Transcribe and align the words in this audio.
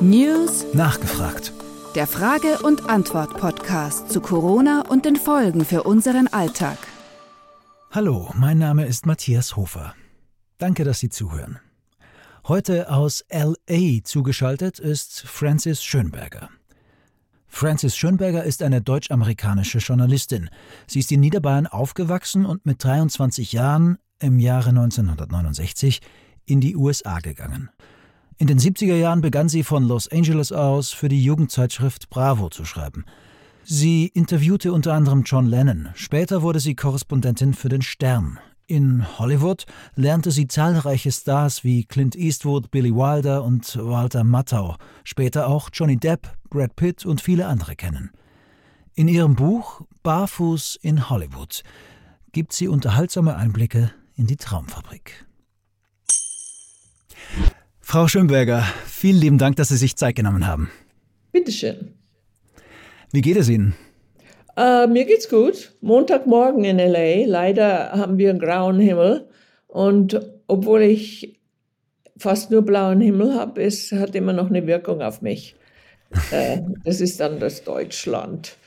News 0.00 0.64
Nachgefragt. 0.72 1.52
Der 1.94 2.08
Frage- 2.08 2.58
und 2.64 2.90
Antwort-Podcast 2.90 4.10
zu 4.10 4.20
Corona 4.20 4.82
und 4.88 5.04
den 5.04 5.14
Folgen 5.14 5.64
für 5.64 5.84
unseren 5.84 6.26
Alltag. 6.26 6.76
Hallo, 7.92 8.32
mein 8.34 8.58
Name 8.58 8.86
ist 8.86 9.06
Matthias 9.06 9.54
Hofer. 9.54 9.94
Danke, 10.58 10.82
dass 10.82 10.98
Sie 10.98 11.08
zuhören. 11.08 11.60
Heute 12.48 12.90
aus 12.90 13.24
LA 13.30 14.02
zugeschaltet 14.02 14.80
ist 14.80 15.20
Francis 15.20 15.84
Schönberger. 15.84 16.50
Francis 17.46 17.96
Schönberger 17.96 18.42
ist 18.42 18.64
eine 18.64 18.82
deutsch-amerikanische 18.82 19.78
Journalistin. 19.78 20.50
Sie 20.88 20.98
ist 20.98 21.12
in 21.12 21.20
Niederbayern 21.20 21.68
aufgewachsen 21.68 22.44
und 22.44 22.66
mit 22.66 22.82
23 22.82 23.52
Jahren 23.52 23.98
im 24.18 24.40
Jahre 24.40 24.70
1969 24.70 26.00
in 26.44 26.60
die 26.60 26.74
USA 26.74 27.20
gegangen. 27.20 27.70
In 28.40 28.46
den 28.46 28.60
70er 28.60 28.94
Jahren 28.94 29.20
begann 29.20 29.48
sie 29.48 29.64
von 29.64 29.82
Los 29.82 30.06
Angeles 30.06 30.52
aus 30.52 30.92
für 30.92 31.08
die 31.08 31.24
Jugendzeitschrift 31.24 32.08
Bravo 32.08 32.48
zu 32.50 32.64
schreiben. 32.64 33.04
Sie 33.64 34.06
interviewte 34.06 34.72
unter 34.72 34.94
anderem 34.94 35.24
John 35.24 35.46
Lennon. 35.46 35.88
Später 35.94 36.40
wurde 36.40 36.60
sie 36.60 36.76
Korrespondentin 36.76 37.52
für 37.52 37.68
den 37.68 37.82
Stern. 37.82 38.38
In 38.68 39.18
Hollywood 39.18 39.66
lernte 39.96 40.30
sie 40.30 40.46
zahlreiche 40.46 41.10
Stars 41.10 41.64
wie 41.64 41.84
Clint 41.84 42.14
Eastwood, 42.14 42.70
Billy 42.70 42.94
Wilder 42.94 43.42
und 43.42 43.76
Walter 43.76 44.22
Matthau, 44.22 44.76
später 45.02 45.48
auch 45.48 45.70
Johnny 45.72 45.96
Depp, 45.96 46.30
Brad 46.48 46.76
Pitt 46.76 47.04
und 47.04 47.20
viele 47.20 47.46
andere 47.46 47.74
kennen. 47.74 48.10
In 48.94 49.08
ihrem 49.08 49.34
Buch 49.34 49.80
Barfuß 50.04 50.78
in 50.80 51.10
Hollywood 51.10 51.64
gibt 52.30 52.52
sie 52.52 52.68
unterhaltsame 52.68 53.34
Einblicke 53.34 53.90
in 54.14 54.28
die 54.28 54.36
Traumfabrik. 54.36 55.26
Frau 57.90 58.06
Schönberger, 58.06 58.64
vielen 58.84 59.16
lieben 59.16 59.38
Dank, 59.38 59.56
dass 59.56 59.70
Sie 59.70 59.78
sich 59.78 59.96
Zeit 59.96 60.14
genommen 60.14 60.46
haben. 60.46 60.70
Bitteschön. 61.32 61.94
Wie 63.12 63.22
geht 63.22 63.38
es 63.38 63.48
Ihnen? 63.48 63.74
Äh, 64.58 64.86
mir 64.88 65.06
geht's 65.06 65.30
gut. 65.30 65.72
Montagmorgen 65.80 66.64
in 66.64 66.76
LA. 66.76 67.24
Leider 67.24 67.92
haben 67.92 68.18
wir 68.18 68.28
einen 68.28 68.40
grauen 68.40 68.78
Himmel. 68.78 69.30
Und 69.68 70.20
obwohl 70.48 70.82
ich 70.82 71.40
fast 72.18 72.50
nur 72.50 72.60
blauen 72.60 73.00
Himmel 73.00 73.32
habe, 73.32 73.62
es 73.62 73.90
hat 73.90 74.14
immer 74.14 74.34
noch 74.34 74.50
eine 74.50 74.66
Wirkung 74.66 75.00
auf 75.00 75.22
mich. 75.22 75.56
Äh, 76.30 76.58
das 76.84 77.00
ist 77.00 77.18
dann 77.20 77.40
das 77.40 77.64
Deutschland. 77.64 78.58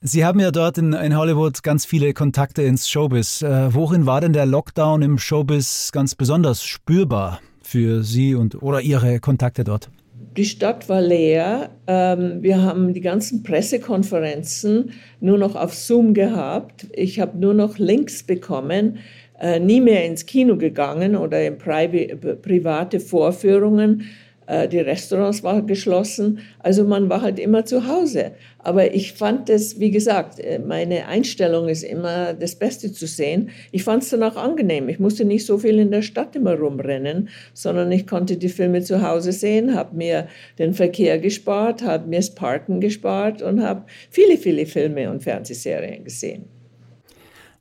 Sie 0.00 0.24
haben 0.24 0.38
ja 0.38 0.52
dort 0.52 0.78
in, 0.78 0.92
in 0.92 1.16
Hollywood 1.16 1.64
ganz 1.64 1.84
viele 1.86 2.14
Kontakte 2.14 2.62
ins 2.62 2.88
Showbiz. 2.88 3.42
Äh, 3.42 3.74
worin 3.74 4.06
war 4.06 4.20
denn 4.20 4.32
der 4.32 4.46
Lockdown 4.46 5.02
im 5.02 5.18
Showbiz 5.18 5.90
ganz 5.90 6.14
besonders 6.14 6.62
spürbar 6.62 7.40
für 7.66 8.02
Sie 8.02 8.34
und 8.34 8.62
oder 8.62 8.80
Ihre 8.80 9.20
Kontakte 9.20 9.64
dort? 9.64 9.90
Die 10.36 10.44
Stadt 10.44 10.88
war 10.88 11.00
leer. 11.00 11.70
Ähm, 11.86 12.42
wir 12.42 12.60
haben 12.60 12.92
die 12.92 13.00
ganzen 13.00 13.42
Pressekonferenzen 13.42 14.92
nur 15.20 15.38
noch 15.38 15.54
auf 15.54 15.74
Zoom 15.74 16.12
gehabt. 16.12 16.86
Ich 16.92 17.20
habe 17.20 17.38
nur 17.38 17.54
noch 17.54 17.78
Links 17.78 18.24
bekommen, 18.24 18.98
äh, 19.40 19.60
nie 19.60 19.80
mehr 19.80 20.04
ins 20.04 20.26
Kino 20.26 20.56
gegangen 20.56 21.14
oder 21.16 21.44
in 21.46 21.58
private 21.58 23.00
Vorführungen 23.00 24.02
die 24.46 24.78
Restaurants 24.78 25.42
waren 25.42 25.66
geschlossen, 25.66 26.40
also 26.58 26.84
man 26.84 27.08
war 27.08 27.22
halt 27.22 27.38
immer 27.38 27.64
zu 27.64 27.86
Hause. 27.86 28.32
Aber 28.58 28.94
ich 28.94 29.12
fand 29.12 29.50
es, 29.50 29.78
wie 29.78 29.90
gesagt, 29.90 30.40
äh, 30.40 30.58
meine 30.58 31.06
Einstellung 31.06 31.68
ist 31.68 31.82
immer 31.82 32.32
das 32.32 32.54
Beste 32.54 32.92
zu 32.92 33.06
sehen. 33.06 33.50
Ich 33.72 33.84
fand 33.84 34.02
es 34.02 34.10
dann 34.10 34.22
auch 34.22 34.36
angenehm. 34.36 34.88
Ich 34.88 34.98
musste 34.98 35.24
nicht 35.24 35.46
so 35.46 35.58
viel 35.58 35.78
in 35.78 35.90
der 35.90 36.02
Stadt 36.02 36.34
immer 36.34 36.54
rumrennen, 36.54 37.28
sondern 37.52 37.92
ich 37.92 38.06
konnte 38.06 38.36
die 38.36 38.48
Filme 38.48 38.82
zu 38.82 39.02
Hause 39.06 39.32
sehen, 39.32 39.74
habe 39.74 39.96
mir 39.96 40.28
den 40.58 40.74
Verkehr 40.74 41.18
gespart, 41.18 41.82
habe 41.82 42.08
mir 42.08 42.16
das 42.16 42.34
Parken 42.34 42.80
gespart 42.80 43.42
und 43.42 43.62
habe 43.62 43.84
viele, 44.10 44.38
viele 44.38 44.66
Filme 44.66 45.10
und 45.10 45.22
Fernsehserien 45.22 46.04
gesehen. 46.04 46.46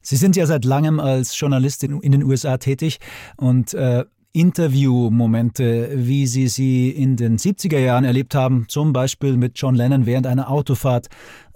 Sie 0.01 0.17
sind 0.17 0.35
ja 0.35 0.45
seit 0.45 0.65
langem 0.65 0.99
als 0.99 1.39
Journalistin 1.39 1.99
in 2.01 2.11
den 2.11 2.23
USA 2.23 2.57
tätig 2.57 2.99
und 3.37 3.73
äh, 3.73 4.03
Interviewmomente, 4.33 5.91
wie 5.93 6.25
Sie 6.25 6.47
sie 6.47 6.89
in 6.89 7.15
den 7.15 7.37
70er 7.37 7.77
Jahren 7.77 8.03
erlebt 8.03 8.33
haben, 8.33 8.65
zum 8.67 8.91
Beispiel 8.91 9.37
mit 9.37 9.53
John 9.55 9.75
Lennon 9.75 10.07
während 10.07 10.25
einer 10.25 10.49
Autofahrt. 10.49 11.07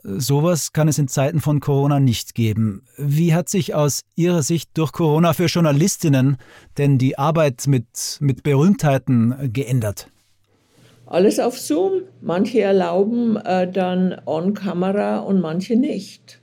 Sowas 0.03 0.73
kann 0.73 0.87
es 0.87 0.99
in 0.99 1.07
Zeiten 1.07 1.41
von 1.41 1.59
Corona 1.59 1.99
nicht 1.99 2.35
geben. 2.35 2.83
Wie 2.95 3.33
hat 3.33 3.49
sich 3.49 3.73
aus 3.73 4.03
Ihrer 4.15 4.43
Sicht 4.43 4.69
durch 4.75 4.91
Corona 4.91 5.33
für 5.33 5.47
Journalistinnen 5.47 6.37
denn 6.77 6.99
die 6.99 7.17
Arbeit 7.17 7.65
mit, 7.65 8.17
mit 8.19 8.43
Berühmtheiten 8.43 9.51
geändert? 9.51 10.09
Alles 11.07 11.39
auf 11.39 11.57
Zoom. 11.57 12.03
Manche 12.21 12.61
erlauben 12.61 13.37
äh, 13.37 13.71
dann 13.71 14.21
on-Kamera 14.27 15.17
und 15.17 15.41
manche 15.41 15.75
nicht. 15.75 16.41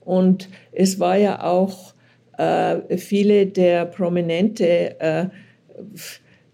Und 0.00 0.48
es 0.72 0.98
war 0.98 1.16
ja 1.18 1.44
auch 1.44 1.92
äh, 2.38 2.96
viele 2.96 3.46
der 3.46 3.84
Prominente 3.84 4.98
äh, 5.00 5.28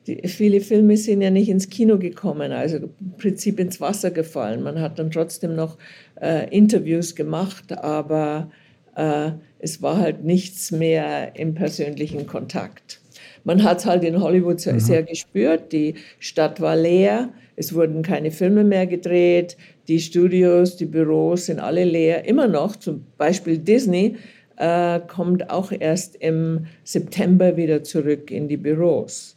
die, 0.07 0.27
viele 0.29 0.61
Filme 0.61 0.97
sind 0.97 1.23
ja 1.23 1.31
nicht 1.31 1.49
ins 1.49 1.69
Kino 1.69 1.99
gekommen, 1.99 2.53
also 2.53 2.77
im 2.77 2.93
Prinzip 3.17 3.59
ins 3.59 3.81
Wasser 3.81 4.11
gefallen. 4.11 4.63
Man 4.63 4.81
hat 4.81 4.99
dann 4.99 5.11
trotzdem 5.11 5.55
noch 5.55 5.79
äh, 6.21 6.49
Interviews 6.55 7.15
gemacht, 7.15 7.73
aber 7.73 8.51
äh, 8.97 9.33
es 9.59 9.81
war 9.83 9.99
halt 9.99 10.25
nichts 10.25 10.71
mehr 10.71 11.37
im 11.37 11.55
persönlichen 11.55 12.27
Kontakt. 12.27 13.01
Man 13.45 13.63
hat 13.63 13.79
es 13.79 13.87
halt 13.87 14.05
in 14.05 14.21
Hollywood 14.21 14.61
sehr, 14.61 14.75
mhm. 14.75 14.81
sehr 14.81 15.03
gespürt. 15.03 15.73
Die 15.73 15.95
Stadt 16.19 16.61
war 16.61 16.77
leer, 16.77 17.31
es 17.57 17.75
wurden 17.75 18.03
keine 18.03 18.31
Filme 18.31 18.65
mehr 18.65 18.87
gedreht, 18.87 19.57
die 19.89 20.01
Studios, 20.01 20.77
die 20.77 20.87
Büros 20.87 21.47
sind 21.47 21.61
alle 21.61 21.85
leer. 21.85 22.25
Immer 22.27 22.49
noch, 22.49 22.77
zum 22.77 23.05
Beispiel 23.19 23.59
Disney 23.59 24.17
äh, 24.57 25.01
kommt 25.01 25.51
auch 25.51 25.73
erst 25.73 26.17
im 26.17 26.67
September 26.85 27.57
wieder 27.57 27.83
zurück 27.83 28.31
in 28.31 28.49
die 28.49 28.57
Büros. 28.57 29.37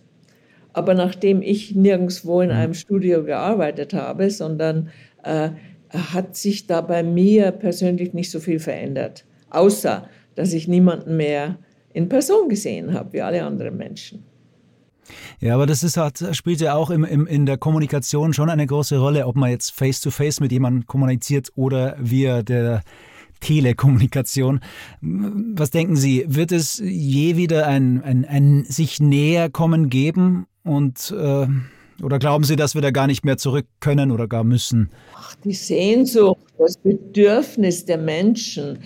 Aber 0.73 0.93
nachdem 0.93 1.41
ich 1.41 1.75
nirgendwo 1.75 2.41
in 2.41 2.51
einem 2.51 2.73
Studio 2.73 3.23
gearbeitet 3.23 3.93
habe, 3.93 4.29
sondern 4.29 4.89
äh, 5.23 5.49
hat 5.89 6.35
sich 6.35 6.67
da 6.67 6.81
bei 6.81 7.01
mir 7.03 7.51
persönlich 7.51 8.13
nicht 8.13 8.29
so 8.29 8.39
viel 8.39 8.59
verändert, 8.59 9.25
außer 9.49 10.07
dass 10.35 10.53
ich 10.53 10.67
niemanden 10.67 11.17
mehr 11.17 11.57
in 11.93 12.09
Person 12.09 12.47
gesehen 12.47 12.93
habe, 12.93 13.13
wie 13.13 13.21
alle 13.21 13.43
anderen 13.43 13.75
Menschen. 13.75 14.23
Ja, 15.39 15.55
aber 15.55 15.65
das 15.65 15.83
ist 15.83 15.97
halt, 15.97 16.23
spielt 16.33 16.61
ja 16.61 16.75
auch 16.75 16.89
im, 16.89 17.03
im, 17.05 17.25
in 17.27 17.45
der 17.45 17.57
Kommunikation 17.57 18.33
schon 18.33 18.49
eine 18.49 18.67
große 18.67 18.97
Rolle, 18.97 19.25
ob 19.25 19.35
man 19.35 19.49
jetzt 19.49 19.71
face-to-face 19.71 20.37
-face 20.37 20.41
mit 20.41 20.51
jemandem 20.51 20.85
kommuniziert 20.85 21.49
oder 21.55 21.95
via 21.99 22.43
der 22.43 22.83
Telekommunikation. 23.39 24.59
Was 25.01 25.71
denken 25.71 25.95
Sie, 25.95 26.25
wird 26.27 26.51
es 26.51 26.77
je 26.77 27.35
wieder 27.37 27.67
ein, 27.67 28.03
ein, 28.03 28.25
ein 28.25 28.63
sich 28.65 28.99
näher 28.99 29.49
kommen 29.49 29.89
geben 29.89 30.47
und 30.63 31.13
äh, 31.17 31.47
oder 32.03 32.19
glauben 32.19 32.43
Sie, 32.43 32.55
dass 32.55 32.75
wir 32.75 32.81
da 32.81 32.91
gar 32.91 33.07
nicht 33.07 33.25
mehr 33.25 33.37
zurück 33.37 33.65
können 33.79 34.11
oder 34.11 34.27
gar 34.27 34.43
müssen? 34.43 34.91
Ach, 35.15 35.35
die 35.43 35.53
Sehnsucht, 35.53 36.37
das 36.59 36.77
Bedürfnis 36.77 37.85
der 37.85 37.97
Menschen, 37.97 38.79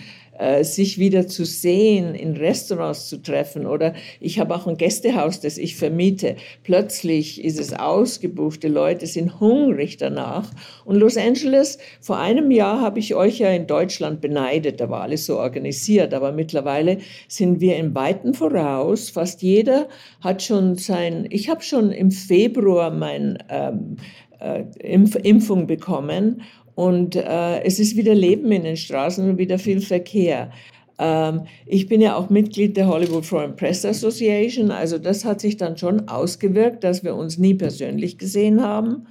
sich 0.62 0.98
wieder 0.98 1.26
zu 1.26 1.44
sehen, 1.44 2.14
in 2.14 2.36
Restaurants 2.36 3.08
zu 3.08 3.22
treffen. 3.22 3.66
Oder 3.66 3.94
ich 4.18 4.38
habe 4.38 4.54
auch 4.54 4.66
ein 4.66 4.76
Gästehaus, 4.76 5.40
das 5.40 5.58
ich 5.58 5.76
vermiete. 5.76 6.36
Plötzlich 6.64 7.44
ist 7.44 7.60
es 7.60 7.72
ausgebucht, 7.72 8.62
die 8.62 8.68
Leute 8.68 9.06
sind 9.06 9.40
hungrig 9.40 9.98
danach. 9.98 10.50
Und 10.84 10.96
Los 10.96 11.16
Angeles, 11.16 11.78
vor 12.00 12.18
einem 12.18 12.50
Jahr 12.50 12.80
habe 12.80 12.98
ich 12.98 13.14
euch 13.14 13.38
ja 13.38 13.50
in 13.50 13.66
Deutschland 13.66 14.20
beneidet, 14.20 14.80
da 14.80 14.88
war 14.88 15.02
alles 15.02 15.26
so 15.26 15.38
organisiert, 15.38 16.14
aber 16.14 16.32
mittlerweile 16.32 16.98
sind 17.28 17.60
wir 17.60 17.76
im 17.76 17.94
weiten 17.94 18.34
Voraus. 18.34 19.10
Fast 19.10 19.42
jeder 19.42 19.88
hat 20.20 20.42
schon 20.42 20.76
sein, 20.76 21.26
ich 21.30 21.48
habe 21.48 21.62
schon 21.62 21.92
im 21.92 22.10
Februar 22.10 22.90
mein 22.90 23.38
ähm, 23.48 23.96
äh, 24.40 24.64
Impf 24.80 25.16
Impfung 25.16 25.66
bekommen 25.66 26.42
und 26.74 27.16
äh, 27.16 27.62
es 27.62 27.78
ist 27.78 27.96
wieder 27.96 28.14
Leben 28.14 28.50
in 28.52 28.64
den 28.64 28.76
Straßen 28.76 29.28
und 29.28 29.38
wieder 29.38 29.58
viel 29.58 29.80
Verkehr. 29.80 30.50
Ähm, 30.98 31.42
ich 31.66 31.88
bin 31.88 32.00
ja 32.00 32.16
auch 32.16 32.30
Mitglied 32.30 32.76
der 32.76 32.86
Hollywood 32.86 33.26
Foreign 33.26 33.56
Press 33.56 33.84
Association. 33.84 34.70
Also 34.70 34.98
das 34.98 35.24
hat 35.24 35.40
sich 35.40 35.56
dann 35.56 35.76
schon 35.76 36.08
ausgewirkt, 36.08 36.84
dass 36.84 37.04
wir 37.04 37.16
uns 37.16 37.38
nie 37.38 37.54
persönlich 37.54 38.18
gesehen 38.18 38.62
haben. 38.62 39.06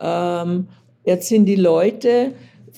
Ähm, 0.00 0.68
jetzt 1.04 1.28
sind 1.28 1.46
die 1.46 1.56
Leute, 1.56 2.32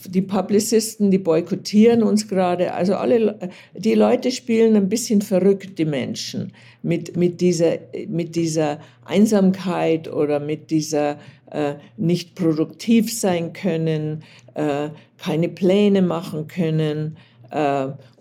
die 0.06 0.22
Publicisten, 0.22 1.10
die 1.10 1.18
boykottieren 1.18 2.02
uns 2.02 2.28
gerade. 2.28 2.74
Also 2.74 2.94
alle, 2.94 3.38
die 3.74 3.94
Leute 3.94 4.30
spielen 4.30 4.76
ein 4.76 4.88
bisschen 4.88 5.22
verrückt, 5.22 5.78
die 5.78 5.84
Menschen, 5.84 6.52
mit, 6.82 7.16
mit, 7.16 7.40
dieser, 7.40 7.78
mit 8.08 8.36
dieser 8.36 8.80
Einsamkeit 9.04 10.12
oder 10.12 10.40
mit 10.40 10.70
dieser 10.70 11.18
äh, 11.50 11.74
nicht 11.96 12.34
produktiv 12.34 13.12
sein 13.12 13.52
können, 13.52 14.22
äh, 14.54 14.90
keine 15.18 15.48
Pläne 15.48 16.02
machen 16.02 16.48
können, 16.48 17.16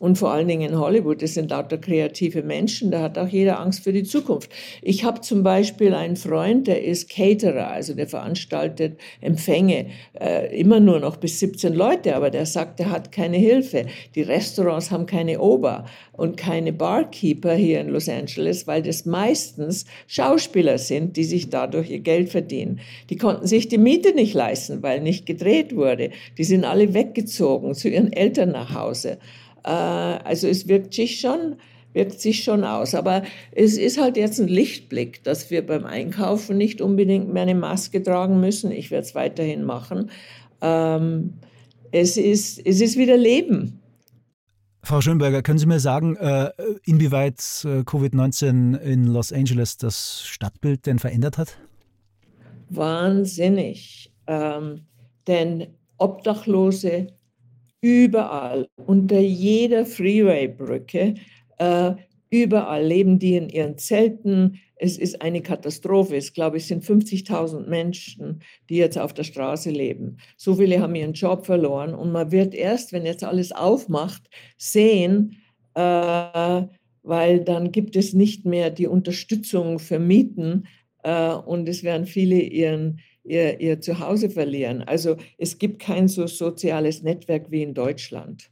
und 0.04 0.18
vor 0.18 0.32
allen 0.32 0.48
Dingen 0.48 0.70
in 0.70 0.78
Hollywood, 0.78 1.22
das 1.24 1.34
sind 1.34 1.50
lauter 1.50 1.78
kreative 1.80 2.44
Menschen, 2.44 2.92
da 2.92 3.02
hat 3.02 3.18
auch 3.18 3.28
jeder 3.28 3.60
Angst 3.60 3.84
für 3.84 3.94
die 3.94 4.04
Zukunft. 4.04 4.52
Ich 4.82 5.06
habe 5.06 5.22
zum 5.22 5.42
Beispiel 5.42 5.96
einen 5.96 6.18
Freund, 6.18 6.68
der 6.68 6.84
ist 6.84 7.10
Caterer, 7.10 7.70
also 7.70 7.96
der 7.96 8.08
veranstaltet 8.08 9.00
Empfänge, 9.22 9.88
äh, 10.20 10.56
immer 10.56 10.80
nur 10.80 11.00
noch 11.00 11.16
bis 11.16 11.40
17 11.40 11.74
Leute, 11.74 12.16
aber 12.16 12.30
der 12.30 12.46
sagt, 12.46 12.80
er 12.80 12.92
hat 12.92 13.12
keine 13.12 13.38
Hilfe. 13.38 13.86
Die 14.14 14.22
Restaurants 14.22 14.92
haben 14.92 15.08
keine 15.08 15.40
Ober 15.40 15.86
und 16.12 16.38
keine 16.38 16.72
Barkeeper 16.72 17.56
hier 17.56 17.82
in 17.82 17.90
Los 17.90 18.08
Angeles, 18.08 18.68
weil 18.68 18.84
das 18.84 19.06
meistens 19.06 19.86
Schauspieler 20.06 20.78
sind, 20.78 21.18
die 21.18 21.24
sich 21.24 21.50
dadurch 21.50 21.90
ihr 21.90 22.02
Geld 22.02 22.30
verdienen. 22.30 22.82
Die 23.10 23.18
konnten 23.18 23.48
sich 23.48 23.68
die 23.68 23.80
Miete 23.80 24.14
nicht 24.14 24.36
leisten, 24.36 24.84
weil 24.84 25.02
nicht 25.02 25.26
gedreht 25.26 25.76
wurde. 25.76 26.12
Die 26.38 26.44
sind 26.44 26.66
alle 26.66 26.94
weggezogen 26.94 27.74
zu 27.74 27.90
ihren 27.90 28.14
Eltern 28.14 28.52
nach 28.52 28.76
Hause. 28.76 29.18
Äh, 29.64 29.70
also 29.70 30.48
es 30.48 30.68
wirkt 30.68 30.94
sich 30.94 31.20
schon 31.20 31.58
wirkt 31.94 32.20
sich 32.20 32.44
schon 32.44 32.64
aus. 32.64 32.96
Aber 32.96 33.24
es 33.52 33.78
ist 33.78 34.00
halt 34.00 34.18
jetzt 34.18 34.40
ein 34.40 34.48
Lichtblick, 34.48 35.24
dass 35.24 35.50
wir 35.50 35.66
beim 35.66 35.86
Einkaufen 35.86 36.58
nicht 36.58 36.82
unbedingt 36.82 37.32
mehr 37.32 37.44
eine 37.44 37.56
Maske 37.56 38.02
tragen 38.04 38.40
müssen. 38.40 38.72
Ich 38.72 38.92
werde 38.92 39.06
es 39.06 39.16
weiterhin 39.16 39.64
machen. 39.64 40.10
Ähm, 40.62 41.34
es, 41.92 42.18
ist, 42.18 42.60
es 42.66 42.82
ist 42.82 42.98
wieder 42.98 43.18
Leben. 43.18 43.80
Frau 44.86 45.00
Schönberger, 45.00 45.42
können 45.42 45.60
Sie 45.60 45.66
mir 45.66 45.80
sagen, 45.80 46.18
äh, 46.18 46.50
inwieweit 46.84 47.40
äh, 47.64 47.84
Covid-19 47.84 48.78
in 48.80 49.06
Los 49.06 49.32
Angeles 49.32 49.78
das 49.78 50.24
Stadtbild 50.26 50.86
denn 50.86 51.00
verändert 51.00 51.38
hat? 51.38 51.58
Wahnsinnig. 52.70 54.12
Ähm, 54.28 54.82
denn 55.28 55.68
Obdachlose 55.98 57.08
überall, 57.84 58.68
unter 58.78 59.20
jeder 59.20 59.86
Freeway-Brücke, 59.86 61.16
äh, 61.58 61.92
überall 62.30 62.84
leben 62.84 63.20
die 63.20 63.36
in 63.36 63.50
ihren 63.50 63.78
Zelten. 63.78 64.60
Es 64.78 64.98
ist 64.98 65.22
eine 65.22 65.42
Katastrophe. 65.42 66.16
Es, 66.16 66.34
glaube 66.34 66.58
ich, 66.58 66.66
sind 66.66 66.84
50.000 66.84 67.68
Menschen, 67.68 68.40
die 68.70 68.78
jetzt 68.78 68.98
auf 68.98 69.14
der 69.14 69.24
Straße 69.24 69.70
leben. 69.70 70.18
So 70.38 70.56
viele 70.56 70.80
haben 70.80 70.96
ihren 70.96 71.14
Job 71.14 71.46
verloren. 71.46 71.94
Und 71.94 72.12
man 72.12 72.32
wird 72.32 72.56
erst, 72.56 72.94
wenn 72.94 73.06
jetzt 73.06 73.24
alles 73.24 73.52
aufmacht, 73.52 74.30
sehen, 74.58 75.38
äh, 75.76 76.64
weil 77.04 77.40
dann 77.42 77.72
gibt 77.72 77.98
es 77.98 78.14
nicht 78.14 78.46
mehr 78.46 78.70
die 78.70 78.88
Unterstützung 78.88 79.78
für 79.78 80.00
Mieten 80.00 80.68
äh, 81.04 81.34
und 81.34 81.68
es 81.68 81.84
werden 81.84 82.08
viele 82.08 82.40
ihren, 82.40 83.02
ihr, 83.24 83.60
ihr 83.60 83.82
Zuhause 83.82 84.30
verlieren. 84.30 84.82
Also 84.84 85.18
es 85.38 85.58
gibt 85.58 85.80
kein 85.80 86.08
so 86.08 86.28
soziales 86.28 87.04
Netzwerk 87.04 87.52
wie 87.52 87.64
in 87.64 87.74
Deutschland. 87.74 88.50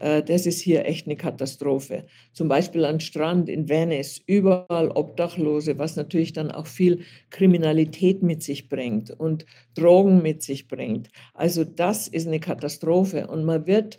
Äh, 0.00 0.22
das 0.22 0.46
ist 0.46 0.60
hier 0.60 0.84
echt 0.86 1.06
eine 1.06 1.16
Katastrophe. 1.16 2.06
Zum 2.32 2.48
Beispiel 2.48 2.84
am 2.84 3.00
Strand 3.00 3.48
in 3.48 3.68
Venice, 3.68 4.20
überall 4.26 4.90
Obdachlose, 4.90 5.78
was 5.78 5.96
natürlich 5.96 6.32
dann 6.32 6.50
auch 6.50 6.66
viel 6.66 7.04
Kriminalität 7.30 8.22
mit 8.22 8.42
sich 8.42 8.68
bringt 8.68 9.10
und 9.10 9.46
Drogen 9.74 10.22
mit 10.22 10.42
sich 10.42 10.68
bringt. 10.68 11.08
Also 11.34 11.64
das 11.64 12.08
ist 12.08 12.26
eine 12.26 12.40
Katastrophe 12.40 13.26
und 13.28 13.44
man 13.44 13.66
wird 13.66 13.98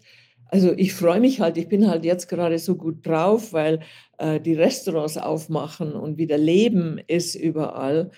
also 0.54 0.74
ich 0.76 0.94
freue 0.94 1.22
mich 1.22 1.40
halt, 1.40 1.58
ich 1.58 1.70
bin 1.70 1.90
halt 1.90 2.04
jetzt 2.04 2.28
gerade 2.28 2.60
so 2.60 2.76
gut 2.76 3.08
drauf, 3.08 3.54
weil 3.54 3.80
äh, 4.18 4.38
die 4.38 4.54
Restaurants 4.54 5.18
aufmachen 5.18 5.94
und 5.94 6.18
wieder 6.18 6.38
Leben 6.38 7.00
ist 7.08 7.36
überall. 7.36 8.12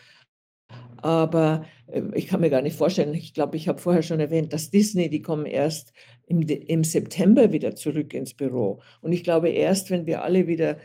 Aber 1.02 1.66
äh, 1.88 2.02
ich 2.14 2.28
kann 2.28 2.42
mir 2.42 2.50
gar 2.50 2.62
nicht 2.62 2.78
vorstellen, 2.78 3.14
ich 3.14 3.34
glaube, 3.34 3.58
ich 3.58 3.68
habe 3.68 3.80
vorher 3.80 4.04
schon 4.04 4.20
erwähnt, 4.20 4.54
dass 4.54 4.72
Disney, 4.72 5.10
die 5.10 5.22
kommen 5.22 5.46
erst 5.46 5.94
im, 6.28 6.42
im 6.42 6.84
September 6.84 7.52
wieder 7.52 7.76
zurück 7.76 8.14
ins 8.14 8.34
Büro. 8.34 8.82
Und 9.02 9.12
ich 9.12 9.24
glaube, 9.24 9.50
erst 9.50 9.90
wenn 9.90 10.06
wir 10.06 10.24
alle 10.24 10.48
wieder 10.48 10.78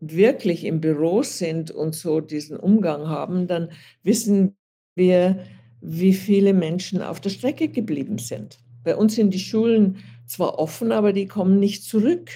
wirklich 0.00 0.64
im 0.64 0.80
Büro 0.80 1.22
sind 1.22 1.70
und 1.70 1.94
so 1.94 2.20
diesen 2.20 2.56
Umgang 2.56 3.08
haben, 3.08 3.46
dann 3.46 3.70
wissen 4.02 4.56
wir, 4.94 5.38
wie 5.80 6.14
viele 6.14 6.54
Menschen 6.54 7.02
auf 7.02 7.20
der 7.20 7.30
Strecke 7.30 7.68
geblieben 7.68 8.18
sind. 8.18 8.58
Bei 8.84 8.96
uns 8.96 9.14
sind 9.14 9.34
die 9.34 9.38
Schulen 9.38 9.98
zwar 10.26 10.58
offen, 10.58 10.92
aber 10.92 11.12
die 11.12 11.26
kommen 11.26 11.58
nicht 11.58 11.84
zurück. 11.84 12.30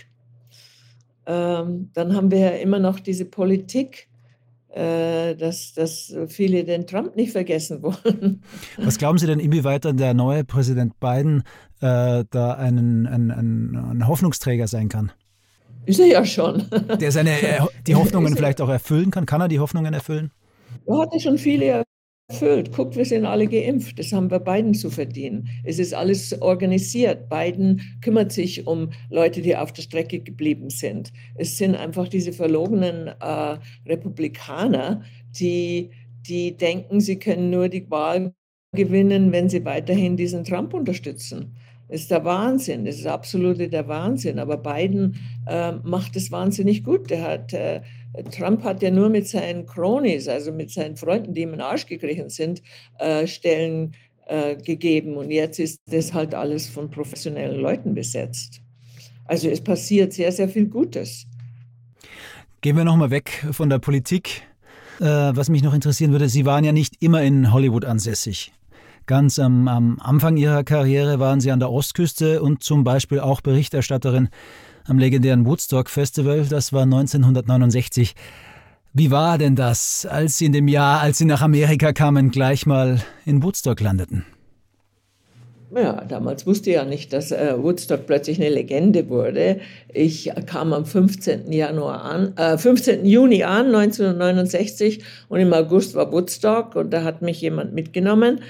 Ähm, 1.26 1.90
dann 1.94 2.14
haben 2.14 2.30
wir 2.30 2.38
ja 2.38 2.50
immer 2.50 2.78
noch 2.78 3.00
diese 3.00 3.24
Politik, 3.24 4.07
äh, 4.07 4.07
dass, 4.78 5.72
dass 5.74 6.14
viele 6.28 6.64
den 6.64 6.86
Trump 6.86 7.16
nicht 7.16 7.32
vergessen 7.32 7.82
wollen. 7.82 8.42
Was 8.76 8.98
glauben 8.98 9.18
Sie 9.18 9.26
denn, 9.26 9.40
inwieweit 9.40 9.84
dann 9.84 9.96
der 9.96 10.14
neue 10.14 10.44
Präsident 10.44 10.98
Biden 11.00 11.42
äh, 11.80 12.24
da 12.30 12.54
ein, 12.54 13.06
ein, 13.06 13.30
ein, 13.30 13.76
ein 13.76 14.06
Hoffnungsträger 14.06 14.68
sein 14.68 14.88
kann? 14.88 15.12
Ist 15.86 16.00
er 16.00 16.06
ja 16.06 16.24
schon. 16.24 16.66
Der 17.00 17.12
seine, 17.12 17.30
äh, 17.40 17.60
die 17.86 17.94
Hoffnungen 17.94 18.36
vielleicht 18.36 18.60
auch 18.60 18.68
erfüllen 18.68 19.10
kann. 19.10 19.24
Kann 19.24 19.40
er 19.40 19.48
die 19.48 19.58
Hoffnungen 19.58 19.94
erfüllen? 19.94 20.32
Er 20.86 20.98
hatte 20.98 21.18
schon 21.18 21.38
viele 21.38 21.84
erfüllt. 22.28 22.72
Guckt, 22.72 22.94
wir 22.96 23.06
sind 23.06 23.24
alle 23.24 23.46
geimpft. 23.46 23.98
Das 23.98 24.12
haben 24.12 24.30
wir 24.30 24.38
beiden 24.38 24.74
zu 24.74 24.90
verdienen. 24.90 25.48
Es 25.64 25.78
ist 25.78 25.94
alles 25.94 26.40
organisiert. 26.42 27.28
Biden 27.30 27.80
kümmert 28.02 28.32
sich 28.32 28.66
um 28.66 28.90
Leute, 29.08 29.40
die 29.40 29.56
auf 29.56 29.72
der 29.72 29.82
Strecke 29.82 30.20
geblieben 30.20 30.68
sind. 30.68 31.12
Es 31.36 31.56
sind 31.56 31.74
einfach 31.74 32.08
diese 32.08 32.32
verlogenen 32.32 33.08
äh, 33.08 33.58
Republikaner, 33.86 35.02
die, 35.38 35.90
die 36.28 36.56
denken, 36.56 37.00
sie 37.00 37.18
können 37.18 37.50
nur 37.50 37.68
die 37.68 37.90
Wahl 37.90 38.34
gewinnen, 38.72 39.32
wenn 39.32 39.48
sie 39.48 39.64
weiterhin 39.64 40.16
diesen 40.18 40.44
Trump 40.44 40.74
unterstützen. 40.74 41.56
Das 41.88 42.02
ist 42.02 42.10
der 42.10 42.22
Wahnsinn, 42.26 42.84
das 42.84 42.96
ist 42.96 43.06
absolute 43.06 43.70
der 43.70 43.88
Wahnsinn. 43.88 44.38
Aber 44.38 44.58
Biden 44.58 45.16
äh, 45.46 45.72
macht 45.82 46.16
es 46.16 46.30
wahnsinnig 46.30 46.84
gut. 46.84 47.08
Der 47.08 47.22
hat 47.22 47.54
äh, 47.54 47.80
Trump 48.24 48.64
hat 48.64 48.82
ja 48.82 48.90
nur 48.90 49.08
mit 49.08 49.28
seinen 49.28 49.66
Cronies, 49.66 50.28
also 50.28 50.52
mit 50.52 50.70
seinen 50.70 50.96
Freunden, 50.96 51.34
die 51.34 51.42
ihm 51.42 51.50
in 51.50 51.56
den 51.56 51.60
Arsch 51.62 51.86
gekriechen 51.86 52.30
sind, 52.30 52.62
äh, 52.98 53.26
Stellen 53.26 53.92
äh, 54.26 54.56
gegeben. 54.56 55.16
Und 55.16 55.30
jetzt 55.30 55.58
ist 55.58 55.80
das 55.86 56.12
halt 56.12 56.34
alles 56.34 56.66
von 56.68 56.90
professionellen 56.90 57.60
Leuten 57.60 57.94
besetzt. 57.94 58.60
Also 59.24 59.48
es 59.48 59.60
passiert 59.60 60.12
sehr, 60.12 60.32
sehr 60.32 60.48
viel 60.48 60.66
Gutes. 60.66 61.26
Gehen 62.60 62.76
wir 62.76 62.84
nochmal 62.84 63.10
weg 63.10 63.46
von 63.52 63.70
der 63.70 63.78
Politik. 63.78 64.42
Äh, 65.00 65.04
was 65.04 65.48
mich 65.48 65.62
noch 65.62 65.74
interessieren 65.74 66.12
würde, 66.12 66.28
Sie 66.28 66.44
waren 66.44 66.64
ja 66.64 66.72
nicht 66.72 67.00
immer 67.00 67.22
in 67.22 67.52
Hollywood 67.52 67.84
ansässig. 67.84 68.52
Ganz 69.06 69.38
am, 69.38 69.68
am 69.68 69.98
Anfang 70.00 70.36
Ihrer 70.36 70.64
Karriere 70.64 71.18
waren 71.18 71.40
Sie 71.40 71.50
an 71.50 71.60
der 71.60 71.70
Ostküste 71.70 72.42
und 72.42 72.62
zum 72.62 72.84
Beispiel 72.84 73.20
auch 73.20 73.40
Berichterstatterin 73.40 74.28
am 74.88 74.98
legendären 74.98 75.46
Woodstock 75.46 75.90
Festival. 75.90 76.46
Das 76.48 76.72
war 76.72 76.82
1969. 76.82 78.14
Wie 78.94 79.10
war 79.10 79.38
denn 79.38 79.54
das, 79.54 80.06
als 80.06 80.38
Sie 80.38 80.46
in 80.46 80.52
dem 80.52 80.66
Jahr, 80.66 81.00
als 81.00 81.18
Sie 81.18 81.24
nach 81.24 81.42
Amerika 81.42 81.92
kamen, 81.92 82.30
gleich 82.30 82.66
mal 82.66 83.00
in 83.26 83.42
Woodstock 83.42 83.80
landeten? 83.80 84.24
Ja, 85.74 86.02
damals 86.08 86.46
wusste 86.46 86.70
ich 86.70 86.76
ja 86.76 86.86
nicht, 86.86 87.12
dass 87.12 87.30
äh, 87.30 87.54
Woodstock 87.58 88.06
plötzlich 88.06 88.40
eine 88.40 88.48
Legende 88.48 89.10
wurde. 89.10 89.60
Ich 89.92 90.32
kam 90.46 90.72
am 90.72 90.86
15. 90.86 91.52
Januar 91.52 92.04
an, 92.04 92.34
äh, 92.38 92.56
15. 92.56 93.04
Juni 93.04 93.44
an, 93.44 93.66
1969, 93.66 95.04
und 95.28 95.40
im 95.40 95.52
August 95.52 95.94
war 95.94 96.10
Woodstock 96.10 96.74
und 96.74 96.90
da 96.90 97.04
hat 97.04 97.20
mich 97.20 97.42
jemand 97.42 97.74
mitgenommen. 97.74 98.40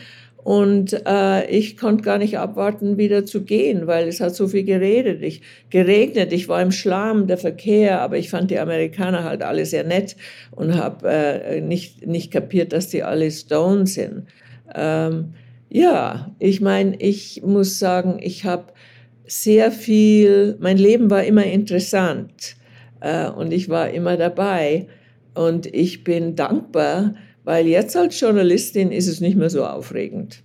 Und 0.44 1.02
äh, 1.06 1.50
ich 1.50 1.76
konnte 1.76 2.04
gar 2.04 2.16
nicht 2.16 2.38
abwarten, 2.38 2.96
wieder 2.96 3.26
zu 3.26 3.42
gehen, 3.42 3.86
weil 3.86 4.08
es 4.08 4.20
hat 4.20 4.34
so 4.34 4.48
viel 4.48 4.64
geredet. 4.64 5.22
Ich, 5.22 5.42
geregnet, 5.68 6.32
ich 6.32 6.48
war 6.48 6.62
im 6.62 6.70
Schlamm, 6.70 7.26
der 7.26 7.38
Verkehr, 7.38 8.00
aber 8.00 8.16
ich 8.16 8.30
fand 8.30 8.50
die 8.50 8.58
Amerikaner 8.58 9.24
halt 9.24 9.42
alle 9.42 9.66
sehr 9.66 9.84
nett 9.84 10.16
und 10.52 10.76
habe 10.76 11.08
äh, 11.08 11.60
nicht, 11.60 12.06
nicht 12.06 12.30
kapiert, 12.30 12.72
dass 12.72 12.88
die 12.88 13.02
alle 13.02 13.30
Stone 13.30 13.86
sind. 13.86 14.26
Ähm, 14.74 15.34
ja, 15.70 16.34
ich 16.38 16.60
meine, 16.60 16.96
ich 17.00 17.42
muss 17.44 17.78
sagen, 17.78 18.18
ich 18.22 18.44
habe 18.44 18.72
sehr 19.26 19.70
viel, 19.70 20.56
mein 20.60 20.78
Leben 20.78 21.10
war 21.10 21.24
immer 21.24 21.44
interessant 21.44 22.56
äh, 23.00 23.28
und 23.28 23.52
ich 23.52 23.68
war 23.68 23.90
immer 23.90 24.16
dabei 24.16 24.86
und 25.34 25.66
ich 25.66 26.04
bin 26.04 26.36
dankbar, 26.36 27.14
weil 27.48 27.66
jetzt 27.66 27.96
als 27.96 28.20
Journalistin 28.20 28.92
ist 28.92 29.06
es 29.06 29.22
nicht 29.22 29.34
mehr 29.34 29.48
so 29.48 29.64
aufregend. 29.64 30.42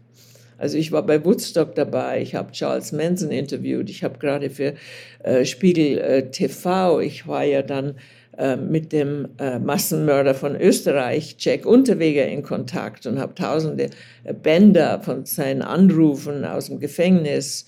Also 0.58 0.78
ich 0.78 0.94
war 0.94 1.06
bei 1.06 1.26
Woodstock 1.26 1.76
dabei, 1.76 2.22
ich 2.22 2.34
habe 2.34 2.54
Charles 2.54 2.94
Manson 2.94 3.30
interviewt, 3.30 3.90
ich 3.90 4.06
habe 4.06 4.20
gerade 4.20 4.50
für 4.50 4.76
äh, 5.22 5.44
Spiegel 5.44 5.98
äh, 5.98 6.32
TV, 6.32 7.02
ich 7.02 7.28
war 7.28 7.44
ja 7.44 7.62
dann 7.62 7.96
äh, 8.38 8.56
mit 8.56 8.94
dem 8.94 9.28
äh, 9.38 9.60
Massenmörder 9.60 10.34
von 10.34 10.56
Österreich, 10.56 11.36
Jack 11.40 11.66
Unterweger, 11.66 12.26
in 12.26 12.42
Kontakt 12.42 13.06
und 13.06 13.20
habe 13.20 13.36
tausende 13.36 13.90
äh, 14.24 14.34
Bänder 14.34 15.02
von 15.02 15.26
seinen 15.26 15.62
Anrufen 15.62 16.46
aus 16.46 16.68
dem 16.68 16.80
Gefängnis 16.80 17.66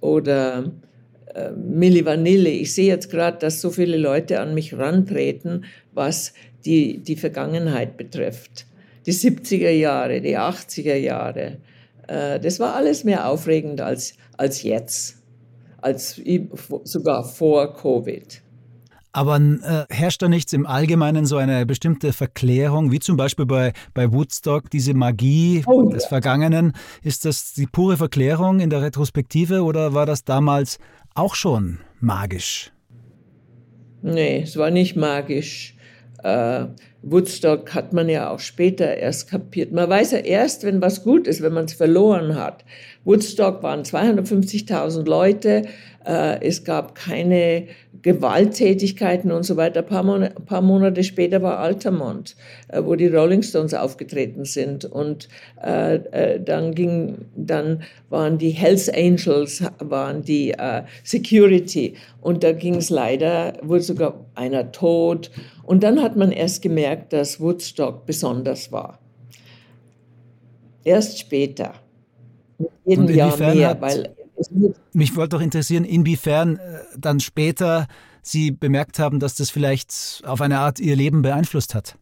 oder 0.00 0.70
äh, 1.34 1.50
Milli 1.50 2.06
Vanilli. 2.06 2.60
Ich 2.60 2.76
sehe 2.76 2.86
jetzt 2.86 3.10
gerade, 3.10 3.38
dass 3.38 3.60
so 3.60 3.70
viele 3.70 3.96
Leute 3.96 4.38
an 4.38 4.54
mich 4.54 4.78
rantreten, 4.78 5.64
was 5.92 6.32
die, 6.68 6.98
die 6.98 7.16
Vergangenheit 7.16 7.96
betrifft 7.96 8.66
die 9.06 9.14
70er 9.14 9.70
Jahre, 9.70 10.20
die 10.20 10.36
80er 10.36 10.96
Jahre. 10.96 11.56
Äh, 12.06 12.38
das 12.40 12.60
war 12.60 12.74
alles 12.74 13.04
mehr 13.04 13.26
aufregend 13.26 13.80
als, 13.80 14.14
als 14.36 14.62
jetzt. 14.62 15.16
als 15.80 16.20
sogar 16.84 17.24
vor 17.24 17.74
Covid. 17.74 18.42
Aber 19.12 19.36
äh, 19.36 19.86
herrscht 19.88 20.20
da 20.20 20.28
nichts 20.28 20.52
im 20.52 20.66
Allgemeinen 20.66 21.24
so 21.24 21.38
eine 21.38 21.64
bestimmte 21.64 22.12
Verklärung, 22.12 22.92
wie 22.92 23.00
zum 23.00 23.16
Beispiel 23.16 23.46
bei, 23.46 23.72
bei 23.94 24.12
Woodstock, 24.12 24.68
diese 24.70 24.92
Magie 24.92 25.62
oh, 25.66 25.88
des 25.88 26.02
ja. 26.02 26.08
Vergangenen? 26.10 26.74
Ist 27.02 27.24
das 27.24 27.54
die 27.54 27.66
pure 27.66 27.96
Verklärung 27.96 28.60
in 28.60 28.68
der 28.68 28.82
Retrospektive 28.82 29.62
oder 29.62 29.94
war 29.94 30.04
das 30.04 30.24
damals 30.24 30.78
auch 31.14 31.34
schon 31.34 31.78
magisch? 32.00 32.72
Nee, 34.02 34.42
es 34.42 34.56
war 34.58 34.70
nicht 34.70 34.96
magisch. 34.96 35.77
Äh, 36.28 36.66
Woodstock 37.02 37.74
hat 37.74 37.92
man 37.92 38.08
ja 38.08 38.28
auch 38.28 38.40
später 38.40 38.96
erst 38.96 39.30
kapiert. 39.30 39.72
Man 39.72 39.88
weiß 39.88 40.10
ja 40.12 40.18
erst, 40.18 40.64
wenn 40.64 40.82
was 40.82 41.04
gut 41.04 41.28
ist, 41.28 41.40
wenn 41.42 41.52
man 41.52 41.66
es 41.66 41.72
verloren 41.72 42.34
hat. 42.34 42.64
Woodstock 43.04 43.62
waren 43.62 43.84
250.000 43.84 45.06
Leute, 45.06 45.62
äh, 46.04 46.44
es 46.44 46.64
gab 46.64 46.94
keine 46.94 47.68
Gewalttätigkeiten 48.02 49.30
und 49.30 49.44
so 49.44 49.56
weiter. 49.56 49.80
Ein 49.80 49.86
paar, 49.86 50.02
Mon 50.02 50.22
ein 50.22 50.44
paar 50.44 50.62
Monate 50.62 51.04
später 51.04 51.42
war 51.42 51.58
Altamont, 51.58 52.36
äh, 52.68 52.82
wo 52.82 52.94
die 52.94 53.08
Rolling 53.08 53.42
Stones 53.42 53.74
aufgetreten 53.74 54.44
sind. 54.44 54.84
Und 54.84 55.28
äh, 55.62 55.96
äh 55.96 56.40
dann, 56.40 56.74
ging, 56.74 57.26
dann 57.36 57.82
waren 58.08 58.38
die 58.38 58.50
Hells 58.50 58.88
Angels, 58.88 59.62
waren 59.78 60.22
die 60.22 60.50
äh, 60.52 60.82
Security. 61.04 61.94
Und 62.20 62.42
da 62.44 62.52
ging 62.52 62.76
es 62.76 62.90
leider, 62.90 63.54
wurde 63.62 63.82
sogar 63.82 64.26
einer 64.34 64.72
tot. 64.72 65.30
Und 65.68 65.82
dann 65.82 66.00
hat 66.00 66.16
man 66.16 66.32
erst 66.32 66.62
gemerkt, 66.62 67.12
dass 67.12 67.40
Woodstock 67.40 68.06
besonders 68.06 68.72
war. 68.72 69.00
Erst 70.82 71.18
später. 71.18 71.74
Jeden 72.86 73.06
Jahr 73.14 73.36
mehr, 73.36 73.78
weil 73.78 74.16
mich 74.94 75.14
wollte 75.14 75.36
doch 75.36 75.42
interessieren, 75.42 75.84
inwiefern 75.84 76.56
äh, 76.56 76.78
dann 76.96 77.20
später 77.20 77.86
Sie 78.22 78.50
bemerkt 78.50 78.98
haben, 78.98 79.20
dass 79.20 79.34
das 79.34 79.50
vielleicht 79.50 80.22
auf 80.24 80.40
eine 80.40 80.58
Art 80.60 80.80
Ihr 80.80 80.96
Leben 80.96 81.20
beeinflusst 81.20 81.74
hat. 81.74 81.96